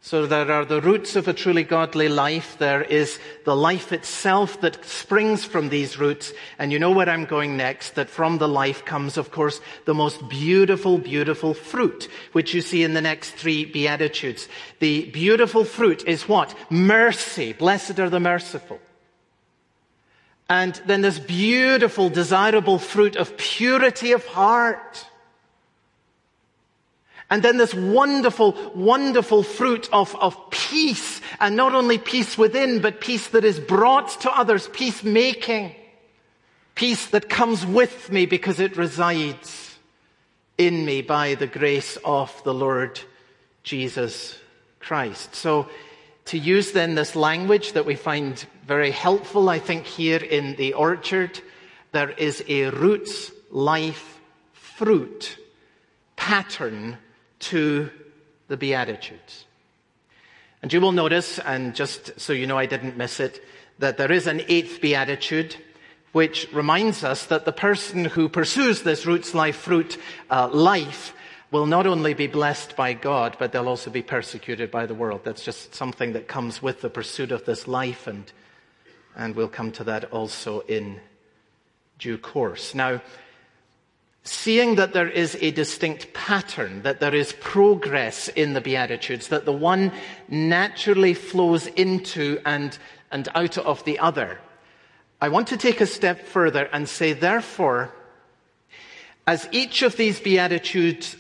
So 0.05 0.27
there 0.27 0.51
are 0.51 0.65
the 0.65 0.81
roots 0.81 1.15
of 1.15 1.29
a 1.29 1.33
truly 1.33 1.63
godly 1.63 2.09
life. 2.09 2.57
There 2.59 2.83
is 2.83 3.21
the 3.45 3.55
life 3.55 3.93
itself 3.93 4.61
that 4.61 4.85
springs 4.85 5.45
from 5.45 5.69
these 5.69 5.97
roots. 5.97 6.33
And 6.59 6.73
you 6.73 6.81
know 6.81 6.91
where 6.91 7.09
I'm 7.09 7.25
going 7.25 7.57
next, 7.57 7.95
that 7.95 8.11
from 8.11 8.39
the 8.39 8.49
life 8.49 8.85
comes, 8.85 9.17
of 9.17 9.31
course, 9.31 9.61
the 9.85 9.95
most 9.95 10.29
beautiful, 10.29 10.99
beautiful 10.99 11.55
fruit, 11.55 12.09
which 12.33 12.53
you 12.53 12.63
see 12.63 12.83
in 12.83 12.95
the 12.95 13.01
next 13.01 13.31
three 13.31 13.65
Beatitudes. 13.65 14.49
The 14.81 15.05
beautiful 15.07 15.65
fruit 15.65 16.03
is 16.05 16.29
what? 16.29 16.53
Mercy. 16.69 17.53
Blessed 17.53 18.01
are 18.01 18.11
the 18.11 18.19
merciful. 18.19 18.81
And 20.51 20.75
then 20.85 21.03
this 21.03 21.21
beautiful, 21.21 22.11
desirable 22.11 22.81
fruit 22.81 23.15
of 23.15 23.37
purity 23.37 24.11
of 24.11 24.27
heart. 24.27 25.07
And 27.33 27.43
then 27.43 27.57
this 27.57 27.73
wonderful, 27.73 28.55
wonderful 28.75 29.43
fruit 29.43 29.89
of, 29.91 30.15
of 30.17 30.51
peace, 30.51 31.23
and 31.41 31.57
not 31.57 31.75
only 31.75 31.97
peace 31.97 32.37
within, 32.37 32.83
but 32.83 33.01
peace 33.01 33.29
that 33.29 33.43
is 33.43 33.59
brought 33.59 34.21
to 34.21 34.31
others, 34.31 34.69
peacemaking. 34.69 35.75
Peace 36.75 37.07
that 37.07 37.31
comes 37.31 37.65
with 37.65 38.13
me 38.13 38.27
because 38.27 38.61
it 38.61 38.77
resides 38.77 39.79
in 40.59 40.85
me 40.85 41.01
by 41.01 41.35
the 41.35 41.47
grace 41.47 41.97
of 42.05 42.31
the 42.45 42.53
Lord 42.53 43.01
Jesus 43.63 44.39
Christ. 44.79 45.35
So, 45.35 45.71
to 46.27 46.37
use 46.37 46.73
then 46.73 46.97
this 46.97 47.17
language 47.17 47.73
that 47.73 47.87
we 47.87 47.95
find 47.95 48.45
very 48.67 48.91
helpful, 48.91 49.49
I 49.49 49.59
think, 49.59 49.87
here 49.87 50.21
in 50.21 50.57
the 50.57 50.75
orchard, 50.75 51.41
there 51.93 52.11
is 52.11 52.45
a 52.47 52.69
roots, 52.69 53.33
life, 53.51 54.21
fruit 54.53 55.39
pattern 56.17 56.99
to 57.43 57.91
the 58.49 58.57
Beatitudes. 58.57 59.47
And 60.63 60.73
you 60.73 60.81
will 60.81 60.93
notice, 60.93 61.39
and 61.39 61.75
just 61.75 62.21
so 62.21 62.33
you 62.33 62.47
know 62.47 62.59
I 62.59 62.67
didn't 62.67 62.97
miss 62.97 63.19
it, 63.21 63.43
that 63.79 63.99
there 63.99 64.13
is 64.13 64.27
an 64.27 64.43
eighth 64.49 64.81
Beatitude 64.81 65.57
which 66.13 66.47
reminds 66.53 67.03
us 67.05 67.27
that 67.27 67.45
the 67.45 67.53
person 67.53 68.05
who 68.05 68.29
pursues 68.29 68.83
this 68.83 69.07
roots, 69.07 69.35
life, 69.35 69.57
fruit 69.57 69.99
uh, 70.31 70.49
life 70.49 71.15
will 71.51 71.67
not 71.67 71.87
only 71.87 72.15
be 72.15 72.27
blessed 72.27 72.77
by 72.77 72.93
God, 72.93 73.37
but 73.39 73.53
they'll 73.53 73.69
also 73.69 73.91
be 73.91 74.03
persecuted 74.03 74.71
by 74.71 74.87
the 74.87 74.95
world. 74.95 75.23
That's 75.25 75.45
just 75.45 75.75
something 75.75 76.13
that 76.13 76.29
comes 76.29 76.63
with 76.63 76.81
the 76.81 76.91
pursuit 76.91 77.33
of 77.33 77.45
this 77.45 77.67
life, 77.67 78.07
and, 78.07 78.31
and 79.17 79.35
we'll 79.35 79.49
come 79.49 79.73
to 79.73 79.85
that 79.85 80.13
also 80.13 80.61
in 80.61 81.01
due 81.99 82.19
course. 82.19 82.75
Now, 82.75 83.01
seeing 84.25 84.77
that 84.77 84.93
there 84.93 85.09
is 85.09 85.37
a 85.41 85.51
distinct 85.51 86.13
pattern, 86.15 86.83
that 86.83 87.01
there 87.01 87.15
is 87.15 87.33
progress 87.41 88.29
in 88.29 88.53
the 88.53 88.61
Beatitudes, 88.61 89.29
that 89.29 89.45
the 89.45 89.53
one 89.53 89.93
naturally 90.29 91.15
flows 91.15 91.67
into 91.67 92.39
and, 92.45 92.79
and 93.11 93.29
out 93.35 93.59
of 93.59 93.85
the 93.85 93.99
other, 93.99 94.39
I 95.21 95.29
want 95.29 95.49
to 95.49 95.57
take 95.57 95.81
a 95.81 95.87
step 95.87 96.27
further 96.27 96.69
and 96.73 96.89
say, 96.89 97.13
therefore, 97.13 97.93
as 99.27 99.49
each 99.53 99.83
of 99.83 99.97
these 99.97 100.19
Beatitudes 100.19 101.17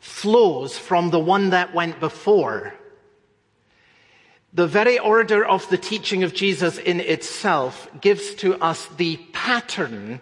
flows 0.00 0.76
from 0.76 1.10
the 1.10 1.18
one 1.18 1.50
that 1.50 1.74
went 1.74 1.98
before, 1.98 2.74
the 4.52 4.66
very 4.66 4.98
order 4.98 5.44
of 5.44 5.68
the 5.68 5.78
teaching 5.78 6.22
of 6.24 6.34
Jesus 6.34 6.78
in 6.78 7.00
itself 7.00 7.88
gives 8.00 8.34
to 8.36 8.54
us 8.62 8.86
the 8.96 9.16
pattern 9.32 10.20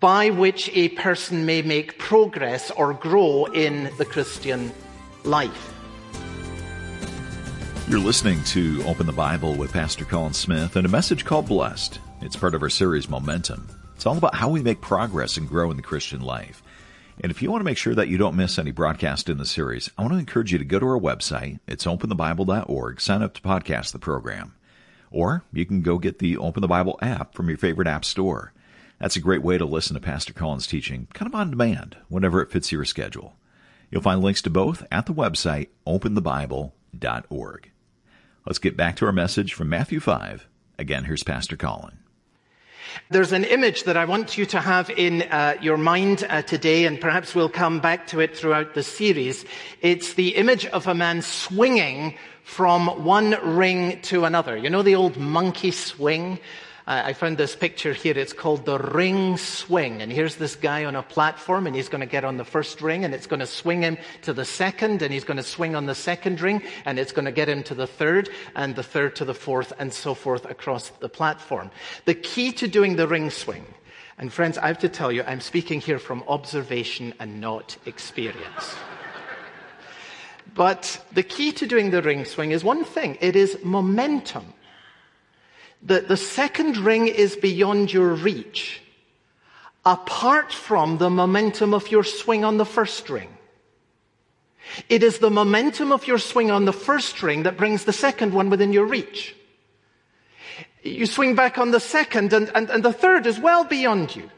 by 0.00 0.30
which 0.30 0.70
a 0.72 0.88
person 0.90 1.44
may 1.44 1.62
make 1.62 1.98
progress 1.98 2.70
or 2.72 2.94
grow 2.94 3.44
in 3.46 3.90
the 3.98 4.04
Christian 4.04 4.72
life. 5.24 5.72
You're 7.88 8.00
listening 8.00 8.42
to 8.44 8.82
Open 8.86 9.06
the 9.06 9.12
Bible 9.12 9.54
with 9.54 9.72
Pastor 9.72 10.04
Colin 10.04 10.32
Smith 10.32 10.76
and 10.76 10.86
a 10.86 10.90
message 10.90 11.24
called 11.24 11.46
Blessed. 11.46 11.98
It's 12.22 12.36
part 12.36 12.54
of 12.54 12.62
our 12.62 12.70
series 12.70 13.08
Momentum. 13.08 13.68
It's 13.94 14.06
all 14.06 14.16
about 14.16 14.34
how 14.34 14.48
we 14.48 14.62
make 14.62 14.80
progress 14.80 15.36
and 15.36 15.48
grow 15.48 15.70
in 15.70 15.76
the 15.76 15.82
Christian 15.82 16.20
life. 16.20 16.62
And 17.20 17.30
if 17.30 17.42
you 17.42 17.50
want 17.50 17.60
to 17.60 17.64
make 17.64 17.76
sure 17.76 17.94
that 17.94 18.08
you 18.08 18.16
don't 18.16 18.36
miss 18.36 18.58
any 18.58 18.70
broadcast 18.70 19.28
in 19.28 19.36
the 19.36 19.44
series, 19.44 19.90
I 19.98 20.02
want 20.02 20.14
to 20.14 20.18
encourage 20.18 20.52
you 20.52 20.58
to 20.58 20.64
go 20.64 20.78
to 20.78 20.86
our 20.86 20.98
website. 20.98 21.60
It's 21.66 21.84
openthebible.org. 21.84 23.00
Sign 23.00 23.22
up 23.22 23.34
to 23.34 23.42
podcast 23.42 23.92
the 23.92 23.98
program. 23.98 24.54
Or 25.10 25.44
you 25.52 25.66
can 25.66 25.82
go 25.82 25.98
get 25.98 26.18
the 26.18 26.38
Open 26.38 26.62
the 26.62 26.68
Bible 26.68 26.98
app 27.02 27.34
from 27.34 27.48
your 27.48 27.58
favorite 27.58 27.88
app 27.88 28.04
store. 28.04 28.52
That's 29.02 29.16
a 29.16 29.20
great 29.20 29.42
way 29.42 29.58
to 29.58 29.64
listen 29.64 29.94
to 29.94 30.00
Pastor 30.00 30.32
Colin's 30.32 30.68
teaching, 30.68 31.08
kind 31.12 31.28
of 31.28 31.34
on 31.34 31.50
demand, 31.50 31.96
whenever 32.08 32.40
it 32.40 32.52
fits 32.52 32.70
your 32.70 32.84
schedule. 32.84 33.34
You'll 33.90 34.00
find 34.00 34.22
links 34.22 34.40
to 34.42 34.48
both 34.48 34.86
at 34.92 35.06
the 35.06 35.12
website 35.12 35.70
openthebible.org. 35.88 37.70
Let's 38.46 38.60
get 38.60 38.76
back 38.76 38.94
to 38.96 39.06
our 39.06 39.12
message 39.12 39.54
from 39.54 39.68
Matthew 39.68 39.98
5. 39.98 40.46
Again, 40.78 41.02
here's 41.02 41.24
Pastor 41.24 41.56
Colin. 41.56 41.98
There's 43.10 43.32
an 43.32 43.42
image 43.42 43.82
that 43.84 43.96
I 43.96 44.04
want 44.04 44.38
you 44.38 44.46
to 44.46 44.60
have 44.60 44.88
in 44.88 45.22
uh, 45.22 45.56
your 45.60 45.78
mind 45.78 46.24
uh, 46.28 46.42
today, 46.42 46.84
and 46.84 47.00
perhaps 47.00 47.34
we'll 47.34 47.48
come 47.48 47.80
back 47.80 48.06
to 48.08 48.20
it 48.20 48.36
throughout 48.36 48.74
the 48.74 48.84
series. 48.84 49.44
It's 49.80 50.14
the 50.14 50.36
image 50.36 50.66
of 50.66 50.86
a 50.86 50.94
man 50.94 51.22
swinging 51.22 52.16
from 52.44 52.86
one 53.04 53.36
ring 53.56 54.00
to 54.02 54.26
another. 54.26 54.56
You 54.56 54.70
know 54.70 54.82
the 54.82 54.94
old 54.94 55.16
monkey 55.16 55.72
swing? 55.72 56.38
I 56.84 57.12
found 57.12 57.38
this 57.38 57.54
picture 57.54 57.92
here. 57.92 58.18
It's 58.18 58.32
called 58.32 58.64
the 58.64 58.78
ring 58.78 59.36
swing. 59.36 60.02
And 60.02 60.10
here's 60.10 60.36
this 60.36 60.56
guy 60.56 60.84
on 60.84 60.96
a 60.96 61.02
platform 61.02 61.68
and 61.68 61.76
he's 61.76 61.88
going 61.88 62.00
to 62.00 62.06
get 62.06 62.24
on 62.24 62.38
the 62.38 62.44
first 62.44 62.82
ring 62.82 63.04
and 63.04 63.14
it's 63.14 63.28
going 63.28 63.40
to 63.40 63.46
swing 63.46 63.82
him 63.82 63.98
to 64.22 64.32
the 64.32 64.44
second 64.44 65.00
and 65.00 65.12
he's 65.12 65.22
going 65.22 65.36
to 65.36 65.44
swing 65.44 65.76
on 65.76 65.86
the 65.86 65.94
second 65.94 66.40
ring 66.40 66.60
and 66.84 66.98
it's 66.98 67.12
going 67.12 67.24
to 67.24 67.32
get 67.32 67.48
him 67.48 67.62
to 67.64 67.74
the 67.74 67.86
third 67.86 68.30
and 68.56 68.74
the 68.74 68.82
third 68.82 69.14
to 69.16 69.24
the 69.24 69.34
fourth 69.34 69.72
and 69.78 69.92
so 69.92 70.12
forth 70.12 70.44
across 70.44 70.88
the 70.88 71.08
platform. 71.08 71.70
The 72.04 72.14
key 72.14 72.50
to 72.52 72.66
doing 72.66 72.96
the 72.96 73.06
ring 73.06 73.30
swing, 73.30 73.64
and 74.18 74.32
friends, 74.32 74.58
I 74.58 74.66
have 74.66 74.78
to 74.80 74.88
tell 74.88 75.12
you, 75.12 75.22
I'm 75.22 75.40
speaking 75.40 75.80
here 75.80 75.98
from 75.98 76.24
observation 76.26 77.14
and 77.20 77.40
not 77.40 77.76
experience. 77.86 78.74
but 80.54 81.04
the 81.12 81.22
key 81.22 81.52
to 81.52 81.66
doing 81.66 81.90
the 81.90 82.02
ring 82.02 82.24
swing 82.24 82.50
is 82.50 82.64
one 82.64 82.84
thing. 82.84 83.18
It 83.20 83.36
is 83.36 83.58
momentum 83.62 84.52
the, 85.82 86.00
the 86.00 86.16
second 86.16 86.76
ring 86.76 87.08
is 87.08 87.36
beyond 87.36 87.92
your 87.92 88.14
reach, 88.14 88.80
apart 89.84 90.52
from 90.52 90.98
the 90.98 91.10
momentum 91.10 91.74
of 91.74 91.90
your 91.90 92.04
swing 92.04 92.44
on 92.44 92.56
the 92.56 92.64
first 92.64 93.10
ring. 93.10 93.36
It 94.88 95.02
is 95.02 95.18
the 95.18 95.30
momentum 95.30 95.90
of 95.90 96.06
your 96.06 96.18
swing 96.18 96.50
on 96.50 96.64
the 96.64 96.72
first 96.72 97.22
ring 97.22 97.42
that 97.42 97.56
brings 97.56 97.84
the 97.84 97.92
second 97.92 98.32
one 98.32 98.48
within 98.48 98.72
your 98.72 98.86
reach. 98.86 99.34
You 100.84 101.06
swing 101.06 101.34
back 101.34 101.58
on 101.58 101.72
the 101.72 101.80
second 101.80 102.32
and, 102.32 102.50
and, 102.54 102.70
and 102.70 102.82
the 102.82 102.92
third 102.92 103.26
is 103.26 103.38
well 103.38 103.64
beyond 103.64 104.14
you. 104.14 104.30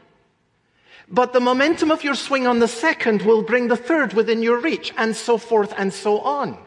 But 1.07 1.33
the 1.33 1.39
momentum 1.39 1.91
of 1.91 2.03
your 2.03 2.15
swing 2.15 2.47
on 2.47 2.59
the 2.59 2.67
second 2.67 3.21
will 3.21 3.43
bring 3.43 3.67
the 3.67 3.77
third 3.77 4.13
within 4.13 4.41
your 4.41 4.59
reach 4.59 4.91
and 4.97 5.15
so 5.15 5.37
forth 5.37 5.73
and 5.77 5.93
so 5.93 6.19
on. 6.19 6.57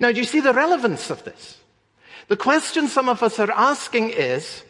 Now, 0.00 0.10
do 0.10 0.18
you 0.18 0.24
see 0.24 0.40
the 0.40 0.52
relevance 0.52 1.10
of 1.10 1.22
this? 1.24 1.58
The 2.28 2.36
question 2.36 2.88
some 2.88 3.08
of 3.08 3.22
us 3.22 3.38
are 3.38 3.50
asking 3.50 4.10
is, 4.10 4.62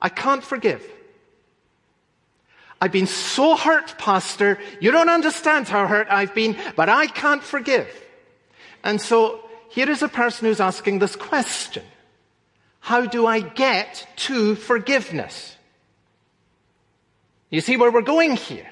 I 0.00 0.08
can't 0.08 0.42
forgive. 0.42 0.84
I've 2.80 2.92
been 2.92 3.06
so 3.06 3.56
hurt, 3.56 3.96
Pastor. 3.98 4.58
You 4.80 4.90
don't 4.90 5.08
understand 5.08 5.68
how 5.68 5.86
hurt 5.86 6.08
I've 6.10 6.34
been, 6.34 6.56
but 6.76 6.88
I 6.88 7.06
can't 7.06 7.42
forgive. 7.42 7.88
And 8.84 9.00
so 9.00 9.40
here 9.70 9.90
is 9.90 10.02
a 10.02 10.08
person 10.08 10.46
who's 10.46 10.60
asking 10.60 10.98
this 10.98 11.16
question. 11.16 11.84
How 12.80 13.06
do 13.06 13.26
I 13.26 13.40
get 13.40 14.06
to 14.16 14.54
forgiveness? 14.54 15.56
You 17.50 17.60
see 17.60 17.76
where 17.76 17.90
we're 17.90 18.02
going 18.02 18.36
here. 18.36 18.68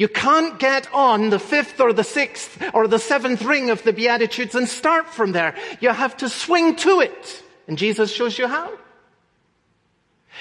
You 0.00 0.08
can't 0.08 0.58
get 0.58 0.88
on 0.94 1.28
the 1.28 1.38
fifth 1.38 1.78
or 1.78 1.92
the 1.92 2.04
sixth 2.04 2.58
or 2.72 2.88
the 2.88 2.98
seventh 2.98 3.42
ring 3.42 3.68
of 3.68 3.82
the 3.82 3.92
Beatitudes 3.92 4.54
and 4.54 4.66
start 4.66 5.10
from 5.10 5.32
there. 5.32 5.54
You 5.78 5.90
have 5.90 6.16
to 6.16 6.30
swing 6.30 6.74
to 6.76 7.00
it. 7.00 7.42
And 7.68 7.76
Jesus 7.76 8.10
shows 8.10 8.38
you 8.38 8.48
how. 8.48 8.72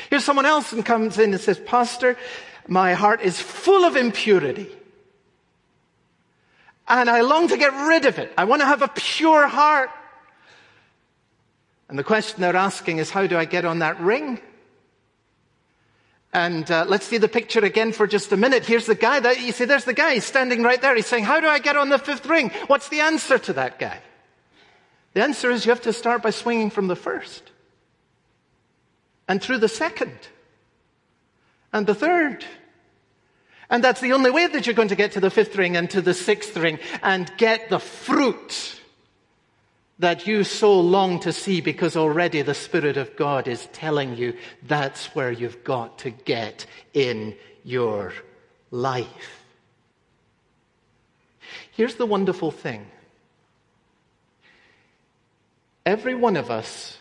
Here's 0.10 0.24
someone 0.24 0.46
else 0.46 0.72
and 0.72 0.86
comes 0.86 1.20
in 1.20 1.34
and 1.34 1.42
says, 1.42 1.60
Pastor, 1.60 2.16
my 2.70 2.94
heart 2.94 3.20
is 3.20 3.38
full 3.38 3.84
of 3.84 3.98
impurity. 3.98 4.70
And 6.88 7.10
I 7.10 7.20
long 7.20 7.50
to 7.50 7.58
get 7.58 7.74
rid 7.74 8.06
of 8.06 8.18
it. 8.18 8.32
I 8.38 8.46
want 8.46 8.62
to 8.62 8.66
have 8.66 8.82
a 8.82 8.88
pure 8.88 9.46
heart. 9.46 9.90
And 11.90 12.00
the 12.00 12.06
question 12.06 12.40
they're 12.40 12.56
asking 12.56 13.00
is, 13.00 13.10
how 13.10 13.28
do 13.28 13.38
I 13.38 13.44
get 13.44 13.66
on 13.66 13.80
that 13.80 14.00
ring? 14.00 14.40
And 16.32 16.70
uh, 16.70 16.86
let's 16.88 17.08
see 17.08 17.18
the 17.18 17.28
picture 17.28 17.66
again 17.66 17.92
for 17.92 18.06
just 18.06 18.32
a 18.32 18.38
minute. 18.38 18.66
Here's 18.66 18.86
the 18.86 18.96
guy 18.96 19.20
that 19.20 19.42
you 19.42 19.52
see, 19.52 19.66
there's 19.66 19.86
the 19.86 19.94
guy. 19.94 20.14
He's 20.14 20.26
standing 20.26 20.62
right 20.62 20.82
there. 20.82 20.96
He's 20.96 21.08
saying, 21.08 21.24
How 21.24 21.40
do 21.40 21.48
I 21.48 21.60
get 21.60 21.76
on 21.76 21.90
the 21.90 21.98
fifth 21.98 22.26
ring? 22.28 22.52
What's 22.68 22.90
the 22.90 23.00
answer 23.00 23.40
to 23.40 23.54
that 23.54 23.80
guy? 23.80 24.00
The 25.14 25.24
answer 25.24 25.50
is 25.50 25.66
you 25.66 25.72
have 25.72 25.82
to 25.82 25.94
start 25.94 26.22
by 26.22 26.30
swinging 26.30 26.70
from 26.70 26.88
the 26.88 26.96
first, 26.96 27.52
and 29.28 29.42
through 29.42 29.58
the 29.58 29.68
second, 29.68 30.18
and 31.74 31.88
the 31.88 31.96
third. 31.96 32.46
And 33.72 33.84
that's 33.84 34.02
the 34.02 34.14
only 34.14 34.32
way 34.32 34.48
that 34.48 34.66
you're 34.66 34.76
going 34.76 34.88
to 34.88 34.96
get 34.96 35.12
to 35.14 35.20
the 35.20 35.30
fifth 35.30 35.56
ring 35.56 35.78
and 35.78 35.90
to 35.92 36.02
the 36.02 36.14
sixth 36.14 36.58
ring 36.58 36.80
and 37.04 37.32
get 37.38 37.70
the 37.70 37.80
fruit 37.80 38.79
that 40.00 40.26
you 40.26 40.46
so 40.46 40.80
long 40.80 41.20
to 41.20 41.34
see 41.34 41.60
because 41.60 41.98
already 41.98 42.42
the 42.42 42.54
Spirit 42.54 42.96
of 42.96 43.16
God 43.18 43.48
is 43.48 43.68
telling 43.74 44.16
you 44.16 44.36
that's 44.64 45.08
where 45.14 45.32
you've 45.32 45.64
got 45.66 46.00
to 46.00 46.10
get 46.10 46.66
in 46.94 47.36
your 47.66 48.14
life. 48.72 49.44
Here's 51.72 51.96
the 51.96 52.06
wonderful 52.06 52.52
thing 52.52 52.88
every 55.86 56.16
one 56.16 56.38
of 56.38 56.50
us 56.50 56.98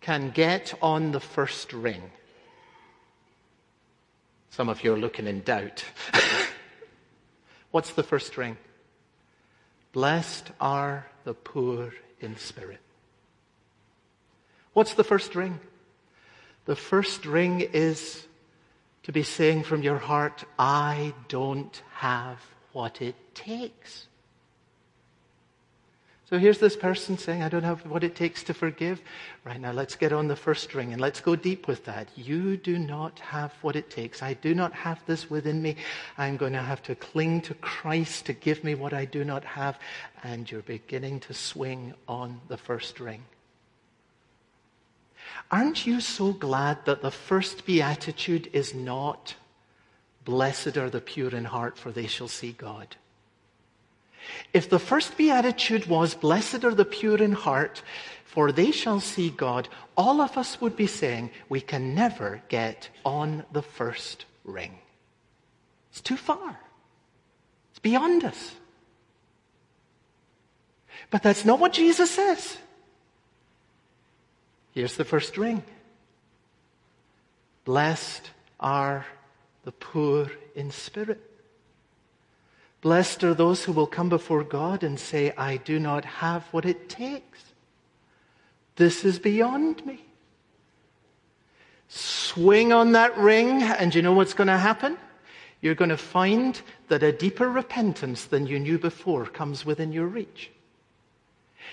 can 0.00 0.30
get 0.30 0.74
on 0.82 1.12
the 1.12 1.20
first 1.20 1.72
ring. 1.72 2.02
Some 4.50 4.68
of 4.68 4.84
you 4.84 4.92
are 4.92 4.98
looking 4.98 5.26
in 5.26 5.40
doubt. 5.40 5.84
What's 7.72 7.92
the 7.94 8.04
first 8.04 8.36
ring? 8.36 8.56
Blessed 9.94 10.50
are 10.60 11.06
the 11.22 11.34
poor 11.34 11.94
in 12.20 12.36
spirit. 12.36 12.80
What's 14.72 14.94
the 14.94 15.04
first 15.04 15.36
ring? 15.36 15.60
The 16.64 16.74
first 16.74 17.24
ring 17.24 17.60
is 17.60 18.26
to 19.04 19.12
be 19.12 19.22
saying 19.22 19.62
from 19.62 19.84
your 19.84 19.98
heart, 19.98 20.42
I 20.58 21.14
don't 21.28 21.80
have 21.94 22.40
what 22.72 23.00
it 23.00 23.14
takes. 23.36 24.08
So 26.30 26.38
here's 26.38 26.58
this 26.58 26.74
person 26.74 27.18
saying, 27.18 27.42
I 27.42 27.50
don't 27.50 27.64
have 27.64 27.84
what 27.86 28.02
it 28.02 28.16
takes 28.16 28.42
to 28.44 28.54
forgive. 28.54 29.02
Right 29.44 29.60
now, 29.60 29.72
let's 29.72 29.94
get 29.94 30.10
on 30.10 30.26
the 30.26 30.36
first 30.36 30.74
ring 30.74 30.92
and 30.92 31.00
let's 31.00 31.20
go 31.20 31.36
deep 31.36 31.68
with 31.68 31.84
that. 31.84 32.08
You 32.16 32.56
do 32.56 32.78
not 32.78 33.18
have 33.18 33.52
what 33.60 33.76
it 33.76 33.90
takes. 33.90 34.22
I 34.22 34.32
do 34.32 34.54
not 34.54 34.72
have 34.72 35.04
this 35.04 35.28
within 35.28 35.60
me. 35.60 35.76
I'm 36.16 36.38
going 36.38 36.54
to 36.54 36.62
have 36.62 36.82
to 36.84 36.94
cling 36.94 37.42
to 37.42 37.54
Christ 37.54 38.24
to 38.26 38.32
give 38.32 38.64
me 38.64 38.74
what 38.74 38.94
I 38.94 39.04
do 39.04 39.22
not 39.22 39.44
have. 39.44 39.78
And 40.22 40.50
you're 40.50 40.62
beginning 40.62 41.20
to 41.20 41.34
swing 41.34 41.92
on 42.08 42.40
the 42.48 42.56
first 42.56 43.00
ring. 43.00 43.22
Aren't 45.50 45.86
you 45.86 46.00
so 46.00 46.32
glad 46.32 46.86
that 46.86 47.02
the 47.02 47.10
first 47.10 47.66
beatitude 47.66 48.48
is 48.52 48.74
not, 48.74 49.34
Blessed 50.24 50.78
are 50.78 50.88
the 50.88 51.02
pure 51.02 51.34
in 51.34 51.44
heart, 51.44 51.76
for 51.76 51.92
they 51.92 52.06
shall 52.06 52.28
see 52.28 52.52
God? 52.52 52.96
If 54.52 54.70
the 54.70 54.78
first 54.78 55.16
beatitude 55.16 55.86
was, 55.86 56.14
Blessed 56.14 56.64
are 56.64 56.74
the 56.74 56.84
pure 56.84 57.22
in 57.22 57.32
heart, 57.32 57.82
for 58.24 58.52
they 58.52 58.70
shall 58.70 59.00
see 59.00 59.30
God, 59.30 59.68
all 59.96 60.20
of 60.20 60.36
us 60.36 60.60
would 60.60 60.76
be 60.76 60.86
saying, 60.86 61.30
We 61.48 61.60
can 61.60 61.94
never 61.94 62.42
get 62.48 62.88
on 63.04 63.44
the 63.52 63.62
first 63.62 64.24
ring. 64.44 64.78
It's 65.90 66.00
too 66.00 66.16
far, 66.16 66.58
it's 67.70 67.78
beyond 67.78 68.24
us. 68.24 68.54
But 71.10 71.22
that's 71.22 71.44
not 71.44 71.60
what 71.60 71.72
Jesus 71.72 72.10
says. 72.10 72.58
Here's 74.72 74.96
the 74.96 75.04
first 75.04 75.38
ring 75.38 75.62
Blessed 77.64 78.30
are 78.58 79.06
the 79.64 79.72
poor 79.72 80.30
in 80.54 80.70
spirit. 80.70 81.33
Blessed 82.84 83.24
are 83.24 83.32
those 83.32 83.64
who 83.64 83.72
will 83.72 83.86
come 83.86 84.10
before 84.10 84.44
God 84.44 84.82
and 84.82 85.00
say, 85.00 85.32
I 85.38 85.56
do 85.56 85.80
not 85.80 86.04
have 86.04 86.44
what 86.50 86.66
it 86.66 86.90
takes. 86.90 87.42
This 88.76 89.06
is 89.06 89.18
beyond 89.18 89.86
me. 89.86 90.04
Swing 91.88 92.74
on 92.74 92.92
that 92.92 93.16
ring, 93.16 93.62
and 93.62 93.94
you 93.94 94.02
know 94.02 94.12
what's 94.12 94.34
going 94.34 94.48
to 94.48 94.58
happen? 94.58 94.98
You're 95.62 95.74
going 95.74 95.88
to 95.88 95.96
find 95.96 96.60
that 96.88 97.02
a 97.02 97.10
deeper 97.10 97.48
repentance 97.48 98.26
than 98.26 98.46
you 98.46 98.58
knew 98.58 98.78
before 98.78 99.24
comes 99.24 99.64
within 99.64 99.90
your 99.90 100.06
reach. 100.06 100.50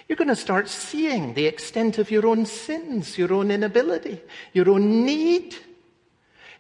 You're 0.08 0.16
going 0.16 0.30
to 0.30 0.36
start 0.38 0.70
seeing 0.70 1.34
the 1.34 1.46
extent 1.46 1.98
of 1.98 2.10
your 2.10 2.26
own 2.26 2.46
sins, 2.46 3.18
your 3.18 3.34
own 3.34 3.52
inability, 3.52 4.22
your 4.54 4.70
own 4.70 5.06
need. 5.06 5.58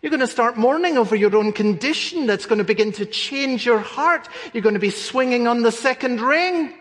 You're 0.01 0.09
going 0.09 0.21
to 0.21 0.27
start 0.27 0.57
mourning 0.57 0.97
over 0.97 1.15
your 1.15 1.35
own 1.35 1.53
condition 1.53 2.25
that's 2.25 2.47
going 2.47 2.57
to 2.57 2.63
begin 2.63 2.91
to 2.93 3.05
change 3.05 3.65
your 3.65 3.79
heart. 3.79 4.27
You're 4.51 4.63
going 4.63 4.73
to 4.73 4.79
be 4.79 4.89
swinging 4.89 5.47
on 5.47 5.61
the 5.61 5.71
second 5.71 6.21
ring. 6.21 6.73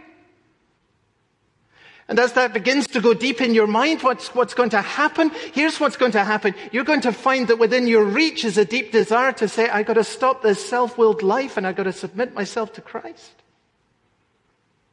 And 2.08 2.18
as 2.18 2.32
that 2.32 2.52
begins 2.52 2.88
to 2.88 3.00
go 3.00 3.14
deep 3.14 3.40
in 3.40 3.54
your 3.54 3.68
mind, 3.68 4.02
what's, 4.02 4.34
what's 4.34 4.54
going 4.54 4.70
to 4.70 4.80
happen? 4.80 5.30
Here's 5.52 5.78
what's 5.78 5.96
going 5.96 6.12
to 6.12 6.24
happen. 6.24 6.54
You're 6.72 6.82
going 6.82 7.02
to 7.02 7.12
find 7.12 7.46
that 7.48 7.58
within 7.58 7.86
your 7.86 8.04
reach 8.04 8.44
is 8.44 8.58
a 8.58 8.64
deep 8.64 8.90
desire 8.90 9.32
to 9.34 9.46
say, 9.46 9.68
I've 9.68 9.86
got 9.86 9.94
to 9.94 10.02
stop 10.02 10.42
this 10.42 10.68
self-willed 10.68 11.22
life 11.22 11.56
and 11.56 11.66
I've 11.66 11.76
got 11.76 11.84
to 11.84 11.92
submit 11.92 12.34
myself 12.34 12.72
to 12.72 12.80
Christ. 12.80 13.30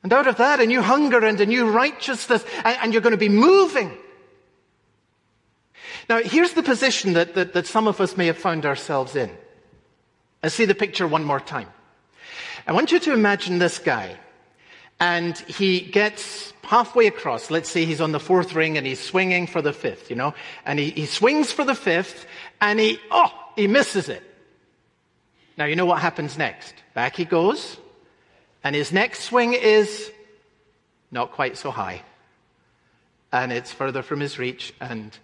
And 0.03 0.13
out 0.13 0.27
of 0.27 0.37
that, 0.37 0.59
a 0.59 0.67
new 0.67 0.81
hunger 0.81 1.25
and 1.25 1.41
a 1.41 1.45
new 1.45 1.69
righteousness, 1.69 2.45
and, 2.63 2.77
and 2.81 2.93
you're 2.93 3.01
going 3.01 3.11
to 3.11 3.17
be 3.17 3.29
moving. 3.29 3.97
Now, 6.09 6.21
here's 6.21 6.53
the 6.53 6.63
position 6.63 7.13
that, 7.13 7.35
that, 7.35 7.53
that 7.53 7.67
some 7.67 7.87
of 7.87 7.99
us 7.99 8.15
may 8.15 8.27
have 8.27 8.37
found 8.37 8.65
ourselves 8.65 9.15
in. 9.15 9.29
Let's 10.41 10.55
see 10.55 10.65
the 10.65 10.75
picture 10.75 11.07
one 11.07 11.23
more 11.23 11.39
time. 11.39 11.67
I 12.65 12.71
want 12.71 12.91
you 12.91 12.99
to 12.99 13.13
imagine 13.13 13.59
this 13.59 13.79
guy, 13.79 14.15
and 14.99 15.37
he 15.39 15.81
gets 15.81 16.53
halfway 16.63 17.07
across. 17.07 17.51
Let's 17.51 17.69
say 17.69 17.85
he's 17.85 18.01
on 18.01 18.11
the 18.11 18.19
fourth 18.19 18.53
ring 18.53 18.77
and 18.77 18.85
he's 18.85 18.99
swinging 18.99 19.47
for 19.47 19.61
the 19.61 19.73
fifth, 19.73 20.09
you 20.09 20.15
know, 20.15 20.33
and 20.65 20.79
he, 20.79 20.91
he 20.91 21.05
swings 21.05 21.51
for 21.51 21.63
the 21.65 21.75
fifth, 21.75 22.25
and 22.61 22.79
he, 22.79 22.99
oh, 23.11 23.31
he 23.55 23.67
misses 23.67 24.09
it. 24.09 24.23
Now, 25.57 25.65
you 25.65 25.75
know 25.75 25.85
what 25.85 25.99
happens 25.99 26.37
next? 26.37 26.73
Back 26.93 27.15
he 27.15 27.25
goes, 27.25 27.77
and 28.63 28.75
his 28.75 28.91
next 28.91 29.23
swing 29.23 29.53
is 29.53 30.11
not 31.11 31.31
quite 31.31 31.57
so 31.57 31.71
high. 31.71 32.03
And 33.31 33.51
it's 33.51 33.73
further 33.73 34.03
from 34.03 34.19
his 34.19 34.39
reach, 34.39 34.73
and 34.79 35.17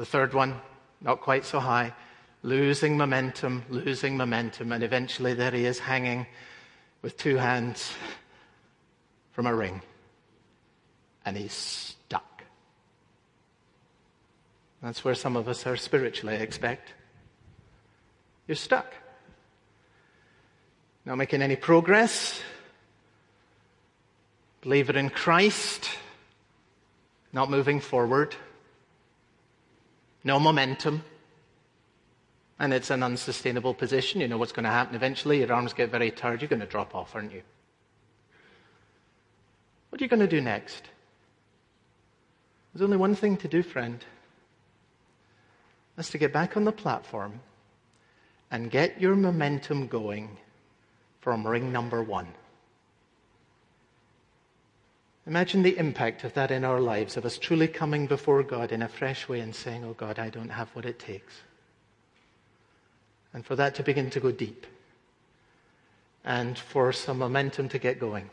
the 0.00 0.06
third 0.06 0.32
one, 0.32 0.58
not 1.02 1.20
quite 1.20 1.44
so 1.44 1.60
high, 1.60 1.92
losing 2.42 2.96
momentum, 2.96 3.62
losing 3.68 4.16
momentum, 4.16 4.72
and 4.72 4.82
eventually 4.82 5.34
there 5.34 5.50
he 5.50 5.66
is 5.66 5.78
hanging 5.78 6.26
with 7.02 7.18
two 7.18 7.36
hands 7.36 7.92
from 9.32 9.46
a 9.46 9.54
ring. 9.54 9.82
And 11.26 11.36
he's 11.36 11.52
stuck. 11.52 12.44
That's 14.82 15.04
where 15.04 15.14
some 15.14 15.36
of 15.36 15.48
us 15.48 15.66
are 15.66 15.76
spiritually, 15.76 16.34
I 16.34 16.38
expect. 16.38 16.94
You're 18.48 18.56
stuck. 18.56 18.94
Not 21.04 21.18
making 21.18 21.42
any 21.42 21.56
progress. 21.56 22.40
Believer 24.62 24.96
in 24.96 25.10
Christ. 25.10 25.90
Not 27.34 27.50
moving 27.50 27.80
forward 27.80 28.34
no 30.24 30.38
momentum, 30.38 31.02
and 32.58 32.74
it's 32.74 32.90
an 32.90 33.02
unsustainable 33.02 33.74
position. 33.74 34.20
You 34.20 34.28
know 34.28 34.38
what's 34.38 34.52
going 34.52 34.64
to 34.64 34.70
happen 34.70 34.94
eventually. 34.94 35.38
Your 35.38 35.52
arms 35.52 35.72
get 35.72 35.90
very 35.90 36.10
tired. 36.10 36.42
You're 36.42 36.48
going 36.48 36.60
to 36.60 36.66
drop 36.66 36.94
off, 36.94 37.14
aren't 37.14 37.32
you? 37.32 37.42
What 39.88 40.00
are 40.00 40.04
you 40.04 40.08
going 40.08 40.20
to 40.20 40.26
do 40.26 40.40
next? 40.40 40.84
There's 42.72 42.82
only 42.82 42.96
one 42.96 43.14
thing 43.14 43.36
to 43.38 43.48
do, 43.48 43.62
friend. 43.62 44.04
That's 45.96 46.10
to 46.10 46.18
get 46.18 46.32
back 46.32 46.56
on 46.56 46.64
the 46.64 46.72
platform 46.72 47.40
and 48.50 48.70
get 48.70 49.00
your 49.00 49.16
momentum 49.16 49.86
going 49.86 50.36
from 51.20 51.46
ring 51.46 51.72
number 51.72 52.02
one. 52.02 52.28
Imagine 55.26 55.62
the 55.62 55.76
impact 55.76 56.24
of 56.24 56.34
that 56.34 56.50
in 56.50 56.64
our 56.64 56.80
lives, 56.80 57.16
of 57.16 57.24
us 57.24 57.38
truly 57.38 57.68
coming 57.68 58.06
before 58.06 58.42
God 58.42 58.72
in 58.72 58.82
a 58.82 58.88
fresh 58.88 59.28
way 59.28 59.40
and 59.40 59.54
saying, 59.54 59.84
Oh 59.84 59.92
God, 59.92 60.18
I 60.18 60.30
don't 60.30 60.48
have 60.48 60.70
what 60.70 60.86
it 60.86 60.98
takes. 60.98 61.34
And 63.32 63.44
for 63.44 63.54
that 63.56 63.74
to 63.76 63.82
begin 63.82 64.10
to 64.10 64.20
go 64.20 64.30
deep. 64.32 64.66
And 66.24 66.58
for 66.58 66.92
some 66.92 67.18
momentum 67.18 67.68
to 67.70 67.78
get 67.78 68.00
going. 68.00 68.30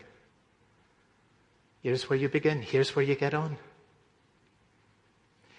Here's 1.84 2.10
where 2.10 2.18
you 2.18 2.30
begin. 2.30 2.62
Here's 2.62 2.96
where 2.96 3.06
you 3.06 3.16
get 3.16 3.34
on. 3.34 3.58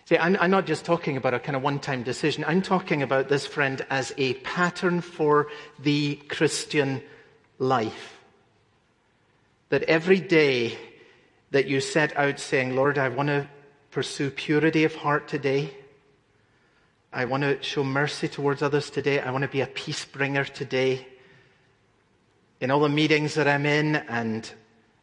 See, 0.06 0.16
I'm, 0.16 0.36
I'm 0.40 0.50
not 0.50 0.66
just 0.66 0.84
talking 0.84 1.18
about 1.18 1.34
a 1.34 1.38
kind 1.38 1.54
of 1.54 1.62
one 1.62 1.78
time 1.78 2.02
decision. 2.02 2.44
I'm 2.46 2.62
talking 2.62 3.02
about 3.02 3.28
this, 3.28 3.46
friend, 3.46 3.84
as 3.90 4.12
a 4.16 4.34
pattern 4.34 5.02
for 5.02 5.48
the 5.78 6.16
Christian 6.28 7.02
life. 7.58 8.18
That 9.68 9.82
every 9.82 10.18
day 10.18 10.78
that 11.50 11.66
you 11.66 11.80
set 11.80 12.16
out 12.16 12.38
saying, 12.38 12.76
Lord, 12.76 12.98
I 12.98 13.08
want 13.08 13.28
to 13.28 13.48
pursue 13.90 14.30
purity 14.30 14.84
of 14.84 14.94
heart 14.94 15.28
today. 15.28 15.74
I 17.12 17.24
want 17.24 17.42
to 17.42 17.62
show 17.62 17.82
mercy 17.82 18.28
towards 18.28 18.62
others 18.62 18.90
today. 18.90 19.20
I 19.20 19.30
want 19.30 19.42
to 19.42 19.48
be 19.48 19.62
a 19.62 19.66
peace 19.66 20.04
bringer 20.04 20.44
today. 20.44 21.06
In 22.60 22.70
all 22.70 22.80
the 22.80 22.88
meetings 22.88 23.34
that 23.34 23.48
I'm 23.48 23.64
in, 23.64 23.96
and 23.96 24.50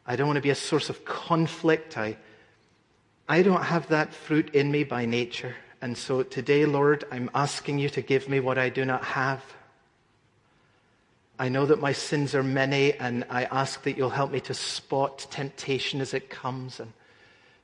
I 0.06 0.14
don't 0.14 0.26
want 0.26 0.36
to 0.36 0.42
be 0.42 0.50
a 0.50 0.54
source 0.54 0.88
of 0.88 1.04
conflict. 1.04 1.98
I, 1.98 2.16
I 3.28 3.42
don't 3.42 3.62
have 3.62 3.88
that 3.88 4.14
fruit 4.14 4.54
in 4.54 4.70
me 4.70 4.84
by 4.84 5.04
nature. 5.04 5.56
And 5.82 5.98
so 5.98 6.22
today, 6.22 6.64
Lord, 6.64 7.04
I'm 7.10 7.28
asking 7.34 7.78
you 7.78 7.88
to 7.90 8.02
give 8.02 8.28
me 8.28 8.40
what 8.40 8.56
I 8.56 8.68
do 8.68 8.84
not 8.84 9.04
have. 9.04 9.42
I 11.38 11.48
know 11.50 11.66
that 11.66 11.80
my 11.80 11.92
sins 11.92 12.34
are 12.34 12.42
many, 12.42 12.94
and 12.94 13.24
I 13.28 13.44
ask 13.44 13.82
that 13.82 13.98
you'll 13.98 14.10
help 14.10 14.30
me 14.30 14.40
to 14.40 14.54
spot 14.54 15.26
temptation 15.30 16.00
as 16.00 16.14
it 16.14 16.30
comes 16.30 16.80
and 16.80 16.92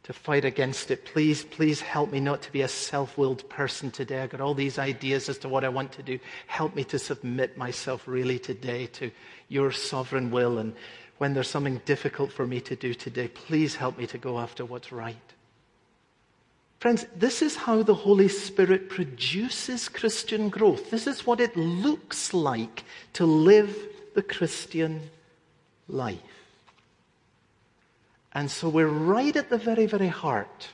to 0.03 0.13
fight 0.13 0.45
against 0.45 0.91
it. 0.91 1.05
Please, 1.05 1.45
please 1.45 1.81
help 1.81 2.11
me 2.11 2.21
not 2.21 2.43
to 2.43 2.53
be 2.53 2.63
a 2.63 2.69
self 2.69 3.17
willed 3.17 3.49
person 3.49 3.91
today. 3.91 4.21
I've 4.21 4.31
got 4.31 4.41
all 4.41 4.55
these 4.55 4.79
ideas 4.79 5.29
as 5.29 5.39
to 5.39 5.49
what 5.49 5.65
I 5.65 5.69
want 5.69 5.93
to 5.93 6.03
do. 6.03 6.19
Help 6.49 6.75
me 6.75 6.85
to 6.85 6.99
submit 6.99 7.57
myself 7.57 8.07
really 8.07 8.39
today 8.39 8.87
to 8.87 9.11
your 9.49 9.71
sovereign 9.71 10.31
will. 10.31 10.59
And 10.59 10.75
when 11.19 11.35
there's 11.35 11.49
something 11.49 11.81
difficult 11.85 12.33
for 12.33 12.47
me 12.47 12.61
to 12.63 12.77
do 12.77 12.95
today, 12.95 13.29
please 13.29 13.77
help 13.77 13.97
me 13.97 14.07
to 14.09 14.19
go 14.19 14.39
after 14.39 14.65
what's 14.65 14.93
right. 14.93 15.17
Friends, 16.83 17.07
this 17.15 17.43
is 17.43 17.55
how 17.55 17.85
the 17.85 17.95
Holy 17.95 18.27
Spirit 18.27 18.89
produces 18.89 19.89
Christian 19.89 20.49
growth. 20.49 20.91
This 20.91 21.07
is 21.07 21.25
what 21.25 21.39
it 21.39 21.57
looks 21.57 22.35
like 22.35 22.83
to 23.13 23.25
live 23.25 23.77
the 24.17 24.23
Christian 24.23 25.01
life. 25.87 26.19
And 28.33 28.51
so 28.51 28.69
we're 28.69 28.89
right 28.89 29.37
at 29.37 29.49
the 29.49 29.59
very, 29.59 29.87
very 29.87 30.09
heart 30.09 30.71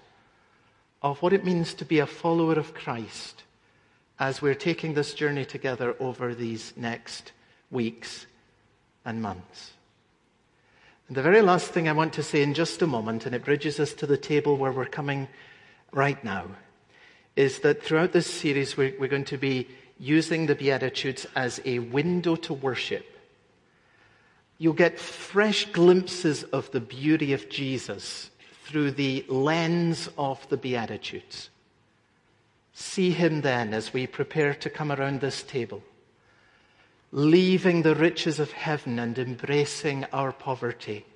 of 1.02 1.20
what 1.20 1.34
it 1.34 1.44
means 1.44 1.74
to 1.74 1.84
be 1.84 1.98
a 1.98 2.06
follower 2.06 2.54
of 2.54 2.72
Christ 2.72 3.42
as 4.18 4.40
we're 4.40 4.54
taking 4.54 4.94
this 4.94 5.12
journey 5.12 5.44
together 5.44 5.94
over 6.00 6.34
these 6.34 6.72
next 6.74 7.32
weeks 7.70 8.24
and 9.04 9.20
months. 9.20 9.72
And 11.08 11.18
the 11.18 11.22
very 11.22 11.42
last 11.42 11.66
thing 11.72 11.86
I 11.86 11.92
want 11.92 12.14
to 12.14 12.22
say 12.22 12.42
in 12.42 12.54
just 12.54 12.80
a 12.80 12.86
moment, 12.86 13.26
and 13.26 13.34
it 13.34 13.44
bridges 13.44 13.78
us 13.78 13.92
to 13.92 14.06
the 14.06 14.16
table 14.16 14.56
where 14.56 14.72
we're 14.72 14.86
coming 14.86 15.28
right 15.92 16.22
now, 16.24 16.46
is 17.36 17.60
that 17.60 17.82
throughout 17.82 18.12
this 18.12 18.26
series 18.26 18.76
we're, 18.76 18.94
we're 18.98 19.08
going 19.08 19.24
to 19.24 19.38
be 19.38 19.68
using 19.98 20.46
the 20.46 20.54
Beatitudes 20.54 21.26
as 21.34 21.60
a 21.64 21.78
window 21.78 22.36
to 22.36 22.54
worship 22.54 23.06
You'll 24.58 24.74
get 24.74 24.98
fresh 24.98 25.66
glimpses 25.66 26.42
of 26.42 26.70
the 26.72 26.80
beauty 26.80 27.32
of 27.32 27.48
Jesus 27.48 28.30
through 28.64 28.90
the 28.90 29.24
lens 29.28 30.10
of 30.18 30.46
the 30.48 30.56
Beatitudes. 30.56 31.50
See 32.72 33.12
him 33.12 33.40
then 33.40 33.72
as 33.72 33.92
we 33.92 34.08
prepare 34.08 34.54
to 34.54 34.68
come 34.68 34.90
around 34.90 35.20
this 35.20 35.44
table, 35.44 35.82
leaving 37.12 37.82
the 37.82 37.94
riches 37.94 38.40
of 38.40 38.50
heaven 38.50 38.98
and 38.98 39.16
embracing 39.16 40.04
our 40.12 40.32
poverty, 40.32 41.06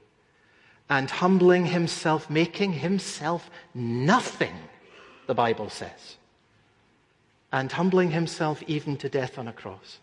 and 0.92 1.11
humbling 1.11 1.64
himself, 1.64 2.28
making 2.28 2.70
himself 2.74 3.48
nothing, 3.74 4.55
the 5.26 5.33
Bible 5.33 5.70
says, 5.70 6.16
and 7.50 7.72
humbling 7.72 8.11
himself 8.11 8.62
even 8.66 8.98
to 8.98 9.09
death 9.09 9.38
on 9.38 9.48
a 9.48 9.55
cross. 9.55 10.00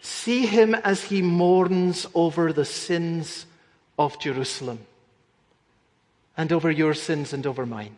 See 0.00 0.44
him 0.44 0.74
as 0.74 1.04
he 1.04 1.22
mourns 1.22 2.04
over 2.16 2.52
the 2.52 2.64
sins 2.64 3.46
of 3.96 4.18
Jerusalem 4.18 4.80
and 6.36 6.52
over 6.52 6.68
your 6.68 6.92
sins 6.92 7.32
and 7.32 7.46
over 7.46 7.64
mine. 7.64 7.94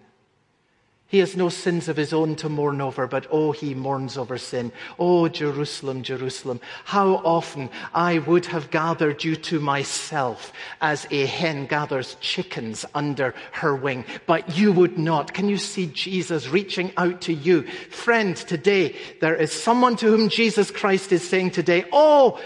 He 1.08 1.20
has 1.20 1.36
no 1.36 1.48
sins 1.48 1.88
of 1.88 1.96
his 1.96 2.12
own 2.12 2.34
to 2.36 2.48
mourn 2.48 2.80
over, 2.80 3.06
but 3.06 3.28
oh, 3.30 3.52
he 3.52 3.74
mourns 3.74 4.18
over 4.18 4.38
sin. 4.38 4.72
Oh, 4.98 5.28
Jerusalem, 5.28 6.02
Jerusalem, 6.02 6.60
how 6.84 7.22
often 7.24 7.70
I 7.94 8.18
would 8.18 8.46
have 8.46 8.72
gathered 8.72 9.22
you 9.22 9.36
to 9.36 9.60
myself 9.60 10.52
as 10.80 11.06
a 11.12 11.26
hen 11.26 11.66
gathers 11.66 12.16
chickens 12.20 12.84
under 12.92 13.34
her 13.52 13.76
wing, 13.76 14.04
but 14.26 14.58
you 14.58 14.72
would 14.72 14.98
not. 14.98 15.32
Can 15.32 15.48
you 15.48 15.58
see 15.58 15.86
Jesus 15.86 16.48
reaching 16.48 16.92
out 16.96 17.20
to 17.22 17.32
you? 17.32 17.62
Friend, 17.90 18.36
today 18.36 18.96
there 19.20 19.36
is 19.36 19.52
someone 19.52 19.94
to 19.96 20.06
whom 20.06 20.28
Jesus 20.28 20.72
Christ 20.72 21.12
is 21.12 21.26
saying 21.26 21.52
today, 21.52 21.84
oh, 21.92 22.40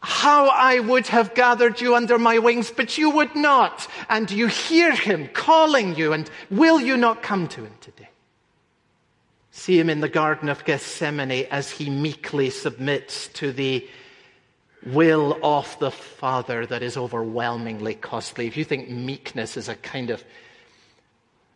how 0.00 0.48
I 0.48 0.78
would 0.78 1.08
have 1.08 1.34
gathered 1.34 1.80
you 1.80 1.94
under 1.94 2.18
my 2.18 2.38
wings, 2.38 2.70
but 2.70 2.96
you 2.98 3.10
would 3.10 3.34
not. 3.34 3.88
And 4.08 4.30
you 4.30 4.46
hear 4.46 4.94
him 4.94 5.28
calling 5.28 5.96
you, 5.96 6.12
and 6.12 6.30
will 6.50 6.80
you 6.80 6.96
not 6.96 7.22
come 7.22 7.48
to 7.48 7.64
him 7.64 7.74
today? 7.80 8.08
See 9.50 9.78
him 9.78 9.90
in 9.90 10.00
the 10.00 10.08
Garden 10.08 10.48
of 10.48 10.64
Gethsemane 10.64 11.46
as 11.50 11.70
he 11.70 11.90
meekly 11.90 12.50
submits 12.50 13.28
to 13.34 13.52
the 13.52 13.88
will 14.86 15.36
of 15.42 15.76
the 15.80 15.90
Father 15.90 16.64
that 16.66 16.82
is 16.82 16.96
overwhelmingly 16.96 17.94
costly. 17.94 18.46
If 18.46 18.56
you 18.56 18.64
think 18.64 18.88
meekness 18.88 19.56
is 19.56 19.68
a 19.68 19.74
kind 19.74 20.10
of 20.10 20.22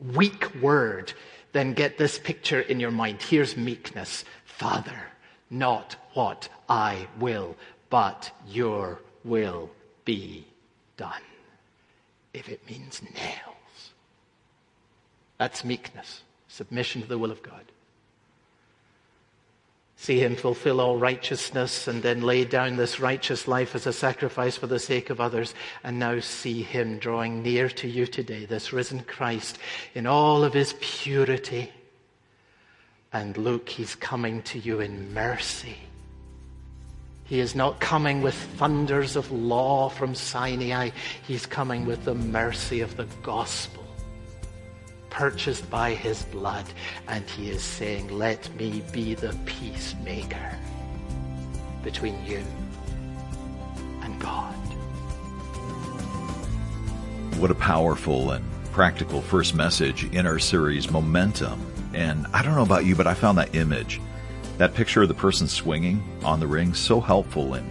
weak 0.00 0.52
word, 0.61 1.12
then 1.52 1.74
get 1.74 1.96
this 1.96 2.18
picture 2.18 2.61
in 2.61 2.81
your 2.81 2.90
mind. 2.90 3.22
Here's 3.22 3.57
meekness. 3.57 4.24
Father, 4.44 4.98
not 5.48 5.96
what 6.14 6.48
I 6.68 7.07
will, 7.20 7.57
but 7.92 8.31
your 8.48 8.98
will 9.22 9.68
be 10.07 10.46
done. 10.96 11.20
If 12.33 12.48
it 12.48 12.66
means 12.66 13.02
nails. 13.02 13.92
That's 15.37 15.62
meekness, 15.62 16.22
submission 16.48 17.02
to 17.02 17.07
the 17.07 17.18
will 17.18 17.31
of 17.31 17.42
God. 17.42 17.64
See 19.96 20.20
him 20.20 20.37
fulfill 20.37 20.81
all 20.81 20.96
righteousness 20.96 21.87
and 21.87 22.02
then 22.02 22.22
lay 22.22 22.46
down 22.46 22.76
this 22.76 22.98
righteous 22.98 23.46
life 23.46 23.74
as 23.74 23.87
a 23.87 23.92
sacrifice 23.92 24.57
for 24.57 24.66
the 24.66 24.78
sake 24.78 25.11
of 25.11 25.20
others. 25.20 25.55
And 25.85 25.98
now 25.98 26.18
see 26.20 26.62
him 26.62 26.98
drawing 26.98 27.42
near 27.42 27.68
to 27.68 27.88
you 27.88 28.07
today, 28.07 28.46
this 28.46 28.72
risen 28.72 29.00
Christ, 29.00 29.59
in 29.94 30.07
all 30.07 30.44
of 30.44 30.55
his 30.55 30.74
purity. 30.81 31.70
And 33.12 33.37
look, 33.37 33.68
he's 33.68 33.94
coming 33.94 34.40
to 34.44 34.59
you 34.59 34.81
in 34.81 35.12
mercy 35.12 35.76
he 37.24 37.40
is 37.40 37.54
not 37.54 37.80
coming 37.80 38.20
with 38.22 38.35
thunders 38.35 39.16
of 39.16 39.30
law 39.30 39.88
from 39.88 40.14
Sinai. 40.14 40.90
He's 41.26 41.46
coming 41.46 41.87
with 41.87 42.04
the 42.04 42.14
mercy 42.14 42.80
of 42.80 42.96
the 42.96 43.06
gospel, 43.22 43.85
purchased 45.11 45.70
by 45.70 45.94
his 45.94 46.24
blood. 46.24 46.66
And 47.08 47.28
he 47.30 47.50
is 47.50 47.62
saying, 47.62 48.08
Let 48.16 48.52
me 48.56 48.82
be 48.92 49.14
the 49.14 49.37
peacemaker 49.46 50.58
between 51.82 52.24
you 52.26 52.42
and 54.02 54.20
God. 54.20 54.54
What 57.38 57.50
a 57.50 57.54
powerful 57.54 58.32
and 58.32 58.44
practical 58.72 59.20
first 59.20 59.54
message 59.54 60.04
in 60.12 60.26
our 60.26 60.38
series, 60.38 60.90
Momentum. 60.90 61.61
And 61.94 62.26
I 62.32 62.42
don't 62.42 62.54
know 62.54 62.62
about 62.62 62.85
you, 62.85 62.96
but 62.96 63.06
I 63.06 63.14
found 63.14 63.38
that 63.38 63.54
image 63.54 64.00
that 64.58 64.74
picture 64.74 65.02
of 65.02 65.08
the 65.08 65.14
person 65.14 65.48
swinging 65.48 66.02
on 66.24 66.40
the 66.40 66.46
ring 66.46 66.74
so 66.74 67.00
helpful 67.00 67.54
in 67.54 67.68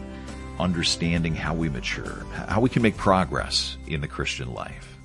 understanding 0.60 1.36
how 1.36 1.54
we 1.54 1.70
mature, 1.70 2.26
how 2.48 2.62
we 2.62 2.70
can 2.70 2.82
make 2.82 2.98
progress 2.98 3.78
in 3.88 4.02
the 4.02 4.08
Christian 4.08 4.54
life. 4.54 4.98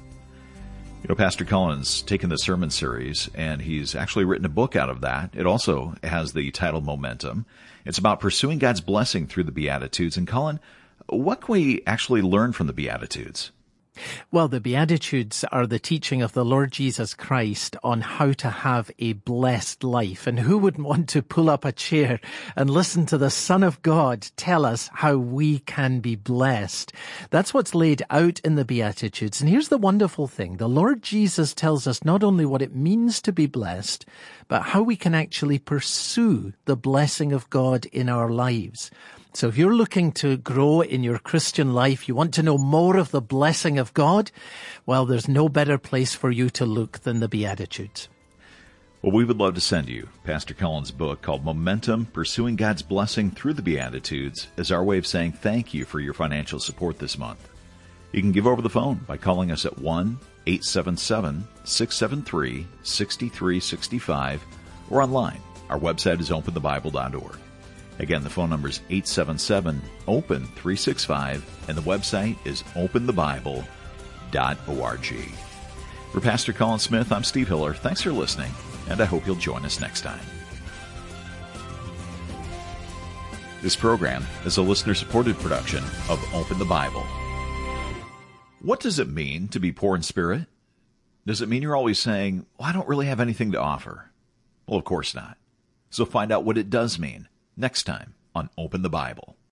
You 1.02 1.08
know, 1.08 1.14
Pastor 1.14 1.44
Colin's 1.44 2.02
taken 2.02 2.30
the 2.30 2.36
sermon 2.36 2.70
series 2.70 3.30
and 3.34 3.62
he's 3.62 3.94
actually 3.94 4.24
written 4.24 4.44
a 4.44 4.50
book 4.50 4.74
out 4.74 4.90
of 4.90 5.02
that. 5.02 5.30
It 5.34 5.46
also 5.46 5.94
has 6.02 6.32
the 6.32 6.50
title 6.50 6.80
Momentum. 6.80 7.46
It's 7.84 7.98
about 7.98 8.20
pursuing 8.20 8.58
God's 8.58 8.80
blessing 8.80 9.26
through 9.26 9.44
the 9.44 9.52
Beatitudes. 9.52 10.16
And 10.16 10.26
Colin, 10.26 10.58
what 11.08 11.42
can 11.42 11.52
we 11.52 11.82
actually 11.86 12.22
learn 12.22 12.52
from 12.52 12.66
the 12.66 12.72
Beatitudes? 12.72 13.52
Well, 14.30 14.48
the 14.48 14.60
Beatitudes 14.60 15.44
are 15.52 15.66
the 15.66 15.78
teaching 15.78 16.22
of 16.22 16.32
the 16.32 16.44
Lord 16.44 16.72
Jesus 16.72 17.14
Christ 17.14 17.76
on 17.82 18.00
how 18.00 18.32
to 18.32 18.50
have 18.50 18.90
a 18.98 19.14
blessed 19.14 19.84
life. 19.84 20.26
And 20.26 20.40
who 20.40 20.58
wouldn't 20.58 20.86
want 20.86 21.08
to 21.10 21.22
pull 21.22 21.48
up 21.50 21.64
a 21.64 21.72
chair 21.72 22.20
and 22.54 22.68
listen 22.68 23.06
to 23.06 23.18
the 23.18 23.30
Son 23.30 23.62
of 23.62 23.82
God 23.82 24.26
tell 24.36 24.64
us 24.64 24.90
how 24.92 25.16
we 25.16 25.60
can 25.60 26.00
be 26.00 26.14
blessed? 26.14 26.92
That's 27.30 27.54
what's 27.54 27.74
laid 27.74 28.02
out 28.10 28.40
in 28.40 28.54
the 28.54 28.64
Beatitudes. 28.64 29.40
And 29.40 29.50
here's 29.50 29.68
the 29.68 29.78
wonderful 29.78 30.26
thing. 30.26 30.56
The 30.56 30.68
Lord 30.68 31.02
Jesus 31.02 31.54
tells 31.54 31.86
us 31.86 32.04
not 32.04 32.22
only 32.22 32.44
what 32.44 32.62
it 32.62 32.74
means 32.74 33.20
to 33.22 33.32
be 33.32 33.46
blessed, 33.46 34.06
but 34.48 34.62
how 34.62 34.82
we 34.82 34.96
can 34.96 35.14
actually 35.14 35.58
pursue 35.58 36.52
the 36.66 36.76
blessing 36.76 37.32
of 37.32 37.50
God 37.50 37.86
in 37.86 38.08
our 38.08 38.30
lives. 38.30 38.90
So 39.36 39.48
if 39.48 39.58
you're 39.58 39.74
looking 39.74 40.12
to 40.12 40.38
grow 40.38 40.80
in 40.80 41.02
your 41.02 41.18
Christian 41.18 41.74
life, 41.74 42.08
you 42.08 42.14
want 42.14 42.32
to 42.32 42.42
know 42.42 42.56
more 42.56 42.96
of 42.96 43.10
the 43.10 43.20
blessing 43.20 43.78
of 43.78 43.92
God, 43.92 44.30
well, 44.86 45.04
there's 45.04 45.28
no 45.28 45.50
better 45.50 45.76
place 45.76 46.14
for 46.14 46.30
you 46.30 46.48
to 46.48 46.64
look 46.64 47.00
than 47.00 47.20
the 47.20 47.28
Beatitudes. 47.28 48.08
Well, 49.02 49.12
we 49.12 49.26
would 49.26 49.36
love 49.36 49.54
to 49.56 49.60
send 49.60 49.90
you 49.90 50.08
Pastor 50.24 50.54
Colin's 50.54 50.90
book 50.90 51.20
called 51.20 51.44
Momentum 51.44 52.06
Pursuing 52.06 52.56
God's 52.56 52.80
Blessing 52.80 53.30
Through 53.30 53.52
the 53.52 53.60
Beatitudes 53.60 54.48
as 54.56 54.72
our 54.72 54.82
way 54.82 54.96
of 54.96 55.06
saying 55.06 55.32
thank 55.32 55.74
you 55.74 55.84
for 55.84 56.00
your 56.00 56.14
financial 56.14 56.58
support 56.58 56.98
this 56.98 57.18
month. 57.18 57.46
You 58.12 58.22
can 58.22 58.32
give 58.32 58.46
over 58.46 58.62
the 58.62 58.70
phone 58.70 59.04
by 59.06 59.18
calling 59.18 59.52
us 59.52 59.66
at 59.66 59.78
1 59.78 60.18
877 60.46 61.46
673 61.64 62.66
6365 62.84 64.42
or 64.88 65.02
online. 65.02 65.42
Our 65.68 65.78
website 65.78 66.20
is 66.20 66.30
openthebible.org. 66.30 67.36
Again, 67.98 68.22
the 68.22 68.30
phone 68.30 68.50
number 68.50 68.68
is 68.68 68.80
877 68.90 69.80
OPEN 70.06 70.44
365 70.44 71.64
and 71.68 71.76
the 71.76 71.82
website 71.82 72.36
is 72.44 72.62
openthebible.org. 72.74 73.66
For 76.12 76.20
Pastor 76.20 76.52
Colin 76.52 76.78
Smith, 76.78 77.10
I'm 77.12 77.24
Steve 77.24 77.48
Hiller. 77.48 77.74
Thanks 77.74 78.02
for 78.02 78.12
listening, 78.12 78.52
and 78.88 79.00
I 79.00 79.04
hope 79.04 79.26
you'll 79.26 79.36
join 79.36 79.64
us 79.64 79.80
next 79.80 80.02
time. 80.02 80.20
This 83.62 83.76
program 83.76 84.24
is 84.44 84.58
a 84.58 84.62
listener 84.62 84.94
supported 84.94 85.36
production 85.38 85.82
of 86.08 86.22
Open 86.34 86.58
the 86.58 86.64
Bible. 86.64 87.04
What 88.60 88.80
does 88.80 88.98
it 88.98 89.08
mean 89.08 89.48
to 89.48 89.58
be 89.58 89.72
poor 89.72 89.96
in 89.96 90.02
spirit? 90.02 90.46
Does 91.26 91.42
it 91.42 91.48
mean 91.48 91.62
you're 91.62 91.76
always 91.76 91.98
saying, 91.98 92.46
well, 92.58 92.68
I 92.68 92.72
don't 92.72 92.88
really 92.88 93.06
have 93.06 93.20
anything 93.20 93.52
to 93.52 93.60
offer? 93.60 94.10
Well, 94.66 94.78
of 94.78 94.84
course 94.84 95.14
not. 95.14 95.36
So 95.90 96.04
find 96.04 96.30
out 96.30 96.44
what 96.44 96.58
it 96.58 96.70
does 96.70 96.98
mean 96.98 97.28
next 97.56 97.84
time 97.84 98.14
on 98.34 98.50
Open 98.58 98.82
the 98.82 98.90
Bible. 98.90 99.36